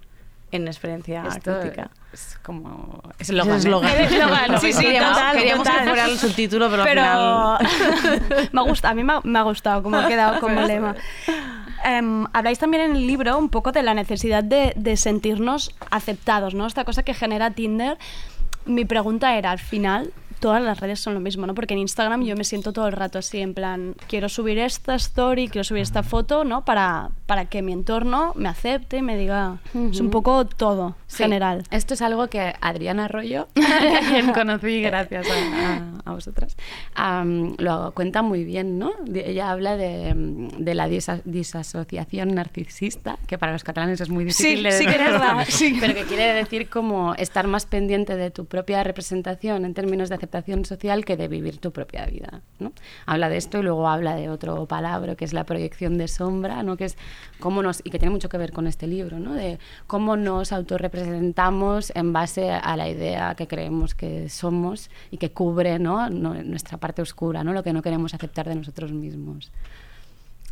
[0.51, 1.89] en experiencia Esto crítica.
[2.13, 3.51] es como Es eslogan.
[3.53, 3.91] el eslogan.
[3.91, 4.03] ¿eh?
[4.05, 5.87] Eslogan, sí, sí, queríamos, total, queríamos que total.
[5.89, 8.49] fuera el subtítulo, pero, Pero al final.
[8.53, 10.95] me ha gustado, a mí me ha, me ha gustado cómo ha quedado como lema.
[11.83, 16.53] Em, habláis también en el libro un poco de la necesidad de, de sentirnos aceptados,
[16.53, 16.65] ¿no?
[16.65, 17.97] Esta cosa que genera Tinder.
[18.65, 21.53] Mi pregunta era, al final, todas las redes son lo mismo, ¿no?
[21.53, 24.95] Porque en Instagram yo me siento todo el rato así, en plan, quiero subir esta
[24.95, 26.65] story, quiero subir esta foto, ¿no?
[26.65, 29.57] Para, para que mi entorno me acepte y me diga...
[29.91, 31.63] Es un poco todo, Sí, general.
[31.71, 36.55] Esto es algo que Adriana Arroyo, a quien conocí gracias a, a- a vosotras,
[37.57, 38.91] lo cuenta muy bien, ¿no?
[39.05, 40.13] De- Ella habla de,
[40.57, 44.85] de la disa- disasociación narcisista, que para los catalanes es muy difícil Sí, de sí
[44.85, 45.77] que es verdad, sí.
[45.79, 50.15] pero que quiere decir como estar más pendiente de tu propia representación en términos de
[50.15, 52.71] aceptación social que de vivir tu propia vida, ¿no?
[53.05, 56.63] Habla de esto y luego habla de otro palabra que es la proyección de sombra,
[56.63, 56.77] ¿no?
[56.77, 56.97] Que es
[57.39, 59.33] cómo nos y que tiene mucho que ver con este libro, ¿no?
[59.33, 65.31] De cómo nos autorrepresentamos en base a la idea que creemos que somos y que
[65.31, 66.09] cubre, ¿no?
[66.09, 67.53] No- nuestra parte oscura, ¿no?
[67.53, 69.51] Lo que no queremos aceptar de nosotros mismos.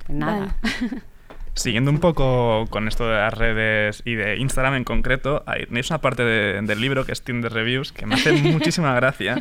[0.06, 0.56] Pues nada.
[1.56, 5.90] Siguiendo un poco con esto de las redes y de Instagram en concreto, hay tenéis
[5.92, 9.40] una parte de- del libro que es Tinder Reviews que me hace muchísima gracia.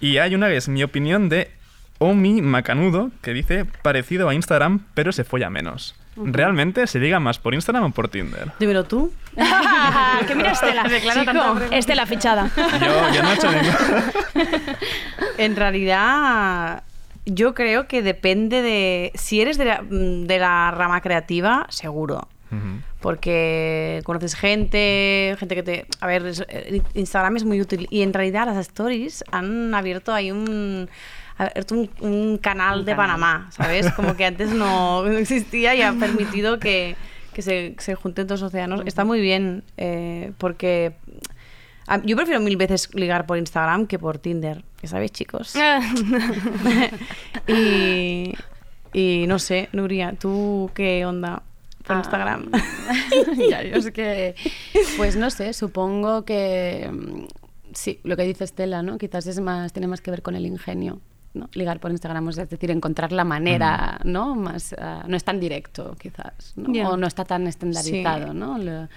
[0.00, 1.50] Y hay una que es mi opinión de
[1.98, 5.96] Omi Macanudo que dice parecido a Instagram, pero se folla menos.
[6.16, 8.52] ¿Realmente se liga más por Instagram o por Tinder?
[8.58, 9.12] Dímelo tú.
[10.26, 10.84] que mira Estela.
[10.84, 11.60] Chico.
[11.70, 12.50] Estela fichada.
[12.56, 13.74] Yo, yo no he hecho ningún...
[15.38, 16.82] En realidad,
[17.24, 19.12] yo creo que depende de.
[19.14, 22.28] Si eres de la, de la rama creativa, seguro.
[23.00, 25.86] Porque conoces gente, gente que te...
[26.00, 27.86] A ver, eh, Instagram es muy útil.
[27.90, 30.90] Y en realidad las stories han abierto ahí un...
[31.46, 33.06] abierto un, un canal Un de canal.
[33.08, 33.90] Panamá, ¿sabes?
[33.92, 36.96] Como que antes no no existía y ha permitido que,
[37.34, 38.82] que se, se junten dos océanos.
[38.86, 40.92] Está muy bien, eh, porque...
[42.04, 44.62] Yo prefiero mil veces ligar por Instagram que por Tinder.
[44.80, 45.54] Ya sabéis, chicos.
[47.48, 48.32] y,
[48.92, 51.42] y no sé, Nuria, ¿tú qué onda
[51.84, 52.50] por Ah, Instagram?
[53.50, 54.34] ya, yo es que,
[54.96, 57.24] pues no sé, supongo que mm,
[57.72, 58.96] sí, lo que dice Estela, ¿no?
[58.98, 61.00] Quizás es más, tiene más que ver con el ingenio,
[61.34, 61.48] ¿no?
[61.54, 64.34] Ligar por Instagram, es decir, encontrar la manera, ¿no?
[64.34, 66.72] Más, ah, no es tan directo, quizás, ¿no?
[66.72, 66.88] Ya.
[66.88, 68.38] O no está tan estandarizado, Sí.
[68.38, 68.58] ¿no?
[68.58, 68.88] La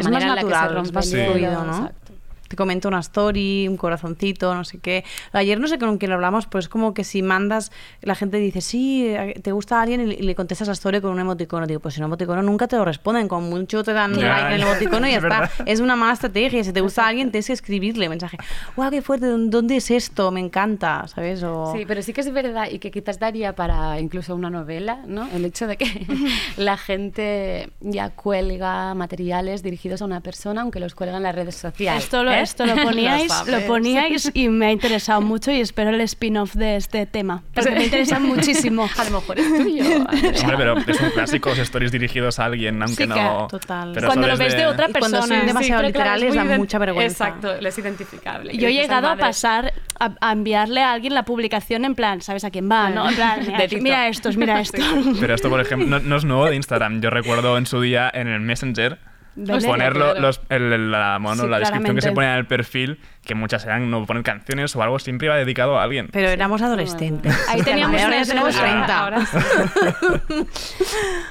[0.00, 1.76] es más manera en la que se natural, es rompe el hielo, fluido, ¿no?
[1.76, 2.03] exacto.
[2.48, 5.04] Te comento una story, un corazoncito, no sé qué.
[5.32, 7.72] Ayer no sé con quién lo hablamos, pues como que si mandas,
[8.02, 11.20] la gente dice, sí, te gusta a alguien y le- contestas la story con un
[11.20, 11.66] emoticono.
[11.66, 14.46] Digo, pues si un emoticono nunca te lo responden, con mucho te dan Ya, like
[14.48, 15.40] en el emoticono y ya es está.
[15.40, 15.50] verdad.
[15.66, 16.62] Es una mala estrategia.
[16.64, 18.36] Si te gusta a alguien, tienes que escribirle mensaje.
[18.76, 19.26] ¡Guau, qué fuerte!
[19.26, 20.30] ¿dó- ¿Dónde es esto?
[20.30, 21.42] Me encanta, ¿sabes?
[21.42, 21.72] O...
[21.74, 25.28] Sí, pero sí que es verdad y que quizás daría para incluso una novela, ¿no?
[25.34, 25.86] El hecho de que
[26.56, 31.54] la gente ya cuelga materiales dirigidos a una persona, aunque los cuelga en las redes
[31.54, 32.04] sociales.
[32.04, 32.42] Esto lo, ¿eh?
[32.42, 36.76] esto lo poníais, lo poníais y me ha interesado mucho y espero el spin-off de
[36.76, 37.42] este tema.
[37.54, 38.88] Porque me interesa muchísimo.
[38.96, 39.84] A lo mejor es tuyo.
[40.42, 43.46] Hombre, pero es un clásico, los stories dirigidos a alguien, aunque Sí, no...
[43.48, 43.92] total.
[43.94, 45.46] pero Cuando lo ves desde- de otra Y cuando son persona.
[45.46, 47.28] demasiado claro, es literales, muy da mucha vergüenza.
[47.28, 48.56] Exacto, es identificable.
[48.56, 52.44] Yo he llegado a pasar a, a enviarle a alguien la publicación en plan, ¿sabes
[52.44, 52.90] a quién va?
[52.90, 53.08] ¿no?
[53.08, 54.82] En plan, mira, mira estos, mira esto.
[55.20, 57.00] Pero esto, por ejemplo, no, no es nuevo de Instagram.
[57.00, 58.98] Yo recuerdo en su día en el Messenger
[59.34, 60.20] Ponerlo, claro.
[60.20, 62.14] los, el- el- la, bueno, Sí, la descripción que se claramente.
[62.14, 65.78] pone en el perfil, que muchas eran no poner canciones o algo, siempre iba dedicado
[65.78, 66.08] a alguien.
[66.12, 67.34] Pero éramos adolescentes.
[67.48, 70.24] Ahí teníamos Ahora ya una- tenemos ahora- 30.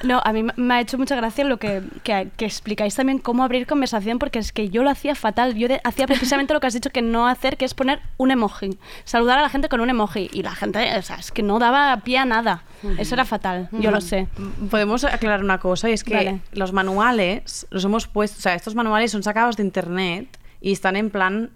[0.04, 3.44] No, a mí me- ha hecho mucha gracia lo que, que, que explicáis también cómo
[3.44, 5.56] abrir conversación, porque es que yo lo hacía fatal.
[5.56, 8.32] Yo de- hacía precisamente lo que has dicho que no hacer, que es poner un
[8.32, 8.78] emoji.
[9.06, 10.30] Saludar a la gente con un emoji.
[10.34, 12.64] Y la gente, o sea, es que no daba pie a nada.
[12.98, 14.28] Eso era fatal, yo lo sé.
[14.70, 16.40] Podemos aclarar una cosa y es que Vale.
[16.52, 20.28] los manuales los hemos puesto, o sea, estos manuales son sacados de internet
[20.60, 21.52] y están en plan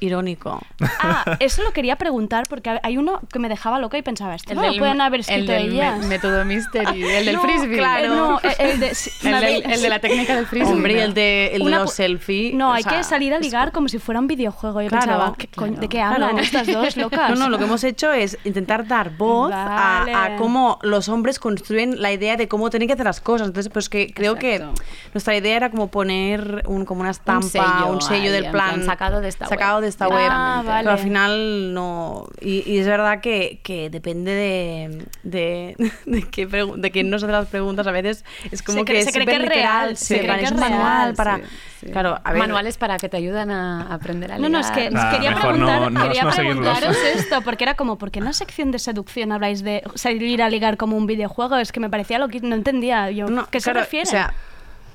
[0.00, 0.60] irónico.
[1.00, 4.50] Ah, eso lo quería preguntar porque hay uno que me dejaba loca y pensaba, esto
[4.50, 5.98] El no lo del- pueden haber el escrito del ellas.
[6.00, 7.76] me- método mystery, el del No, frisbee.
[7.78, 8.14] claro.
[8.14, 10.72] No, el, el de, sí, El el de la técnica del frisbee.
[10.72, 12.54] Hombre, el de, el de Una los pu- selfies.
[12.54, 14.82] No, hay sea, que salir a ligar como si fuera un videojuego.
[14.82, 16.44] Yo Claro, pensaba, ¿qué coño- ¿de qué hablan Claro.
[16.44, 17.30] estas dos locas?
[17.30, 20.14] No, no, lo que hemos hecho es intentar dar voz a- Vale.
[20.14, 23.46] a, cómo los hombres construyen la idea de cómo tienen que hacer las cosas.
[23.48, 24.74] Entonces, pues que creo Exacto.
[24.74, 24.82] que
[25.14, 28.74] nuestra idea era como poner un, como una estampa, sello un sello, ahí, del plan,
[28.74, 29.82] plan, sacado de esta sacado web.
[29.84, 30.66] de de esta Ah, web.
[30.66, 30.80] vale.
[30.84, 32.26] Pero al final no.
[32.40, 35.76] Y, y es verdad que, que depende de, de,
[36.06, 37.86] de, qué de quién nos hace las preguntas.
[37.86, 40.20] A veces es como Se que cree- es se cree que es real, se se
[40.20, 41.36] cree que es es un manual para.
[41.38, 41.42] sí,
[41.80, 41.86] sí.
[41.92, 42.40] Claro, a ver.
[42.40, 44.90] Manuales para que te ayuden a aprender a No, no, es que.
[44.94, 48.32] Ah, quería preguntar, no- no- no preguntaros esto, porque era como, ¿por qué en la
[48.32, 51.56] sección de seducción habláis de salir a ligar como un videojuego?
[51.56, 53.26] Es que me parecía lo que no entendía yo.
[53.50, 54.06] ¿Qué se Claro, refiere?
[54.08, 54.34] O sea,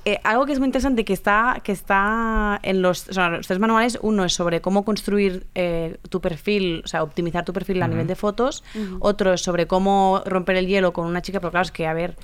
[0.06, 3.48] eh, algo que es muy interesante que está, que está en los, o sea, los
[3.48, 7.82] tres manuales, uno es sobre cómo construir eh, tu perfil, o sea, optimizar tu perfil
[7.84, 8.64] a nivel de fotos,
[9.00, 11.94] otro es sobre cómo romper el hielo con una chica, pero claro, es que, a
[11.94, 12.16] ver,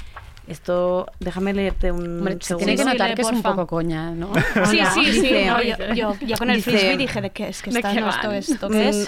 [0.47, 4.31] esto, déjame leerte un Hombre, se tiene que notar que es un poco coña, ¿no?
[4.65, 5.11] Sí, sí, sí.
[5.21, 7.79] dice- no, yo, yo- yo con el dice- frisbee dije de qué es que ¿De
[7.79, 9.05] está no, esto, Mm.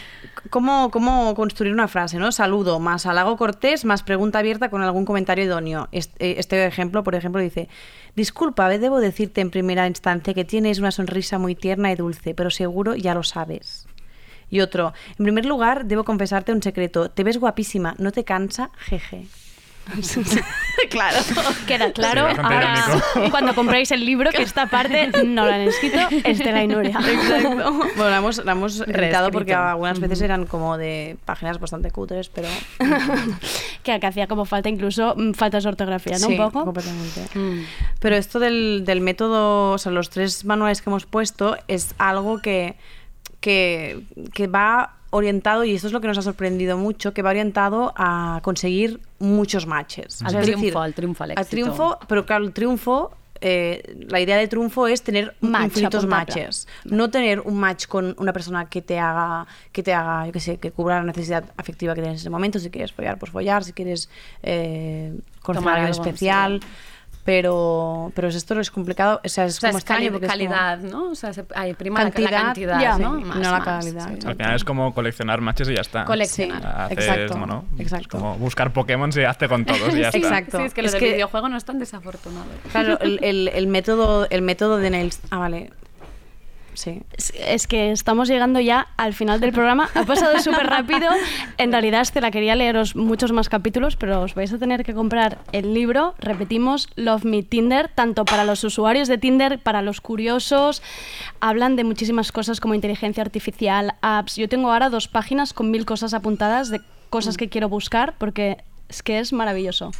[0.50, 2.18] ¿Cómo, ¿Cómo construir una frase?
[2.18, 2.32] ¿no?
[2.32, 5.88] Saludo más halago cortés más pregunta abierta con algún comentario idóneo.
[5.92, 7.68] Este, este ejemplo, por ejemplo, dice:
[8.16, 12.50] Disculpa, debo decirte en primera instancia que tienes una sonrisa muy tierna y dulce, pero
[12.50, 13.86] seguro ya lo sabes.
[14.50, 17.10] Y otro: En primer lugar, debo confesarte un secreto.
[17.12, 18.72] Te ves guapísima, ¿no te cansa?
[18.80, 19.28] Jeje.
[20.90, 21.18] claro.
[21.68, 22.30] Queda claro.
[22.30, 22.86] Sí, Ahora,
[23.32, 27.00] cuando compréis el libro, que esta parte no la han escrito Estela y Nuria.
[27.08, 27.74] Exacto.
[27.96, 32.30] Bueno, la hemos, la hemos editado porque algunas veces eran como de páginas bastante cutres,
[32.30, 32.48] pero.
[33.84, 36.28] que, que hacía como falta incluso mm, faltas de ortografía, ¿no?
[36.28, 36.66] Sí, Un poco.
[36.66, 37.22] completamente.
[38.00, 42.40] Pero esto del, del método, o sea, los tres manuales que hemos puesto es algo
[42.40, 42.76] que,
[43.40, 44.02] que,
[44.34, 47.94] que va orientado, y esto es lo que nos ha sorprendido mucho, que va orientado
[47.96, 50.22] a conseguir muchos matches.
[50.22, 51.50] Al triunfo, decir, al triunfo, al Al éxito.
[51.50, 53.12] triunfo, pero claro, el triunfo...
[53.42, 58.14] eh, la idea de triunfo es tener Match, infinitos matches, no tener un match con
[58.18, 61.46] una persona que te haga, que te haga, yo qué sé, que cubra la necesidad
[61.56, 62.60] afectiva que tienes en ese momento.
[62.60, 63.64] Si quieres follar, pues follar.
[63.64, 64.10] Si quieres
[64.44, 66.60] eh, conocer algo, especial.
[67.26, 70.32] Pero, pero esto es complicado, o sea, es O sea, como es extraño porque es
[70.32, 71.12] como- calidad, ¿no?
[71.12, 73.18] O sea, se, hay prima la- la Cantidad, cantidad, ¿no?
[73.20, 74.28] sí, Más, no la más, calidad, sí.
[74.28, 76.06] Al final es como coleccionar matches y ya está.
[76.06, 76.66] Coleccionar.
[76.66, 78.18] Haces, exacto, bueno, exacto.
[78.18, 80.18] como buscar Pokémon y hazte con todos y ya está.
[80.18, 80.58] Exacto.
[80.60, 82.46] Sí, es que lo Es del que- videojuego no es tan desafortunado.
[82.72, 85.20] Claro, el, el- el método, el método de Nails.
[85.30, 85.72] Ah, vale.
[86.80, 87.02] Sí.
[87.18, 89.90] Es- Es que estamos llegando ya al final del programa.
[89.96, 91.10] Ha pasado súper rápido.
[91.58, 95.40] En realidad, Estela quería leeros muchos más capítulos, pero os vais a tener que comprar
[95.52, 96.16] el libro.
[96.20, 100.82] Repetimos, Love Me Tinder, tanto para los usuarios de Tinder, para los curiosos.
[101.42, 104.38] Hablan de muchísimas cosas como inteligencia artificial, apps.
[104.38, 108.58] Yo tengo ahora dos páginas con mil cosas apuntadas de cosas que quiero buscar porque
[108.88, 109.92] es que es maravilloso.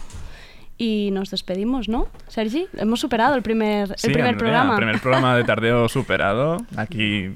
[0.82, 2.08] Y nos despedimos, ¿no?
[2.30, 4.72] Sergi, hemos superado el primer, Sí, el primer Andrea, programa.
[4.74, 6.58] El primer programa de tardeo superado.
[6.78, 7.32] Aquí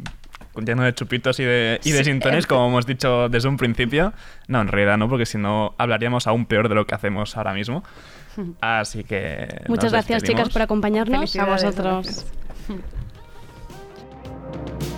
[0.66, 4.14] lleno de chupitos y de, y de Sí, sintones, como hemos dicho desde un principio.
[4.48, 7.54] No, en realidad no, porque si no hablaríamos aún peor de lo que hacemos ahora
[7.54, 7.84] mismo.
[8.62, 9.48] Así que.
[9.68, 10.44] Muchas nos gracias, despedimos.
[10.44, 11.36] chicas, por acompañarnos.
[11.36, 12.06] A vosotros.
[12.06, 12.34] gracias.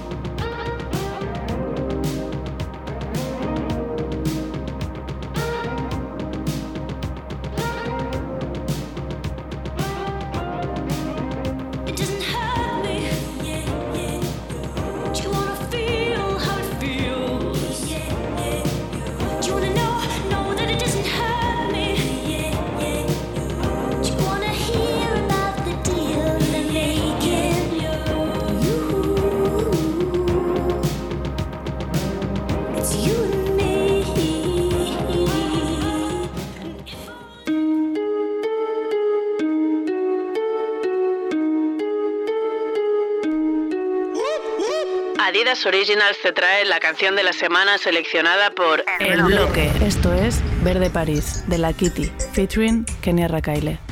[45.45, 49.69] Adidas Originals te trae la canción de la semana seleccionada por El bloque.
[49.79, 53.84] Esto es Verde París, de la Kitty, featuring Kenia Rakaile.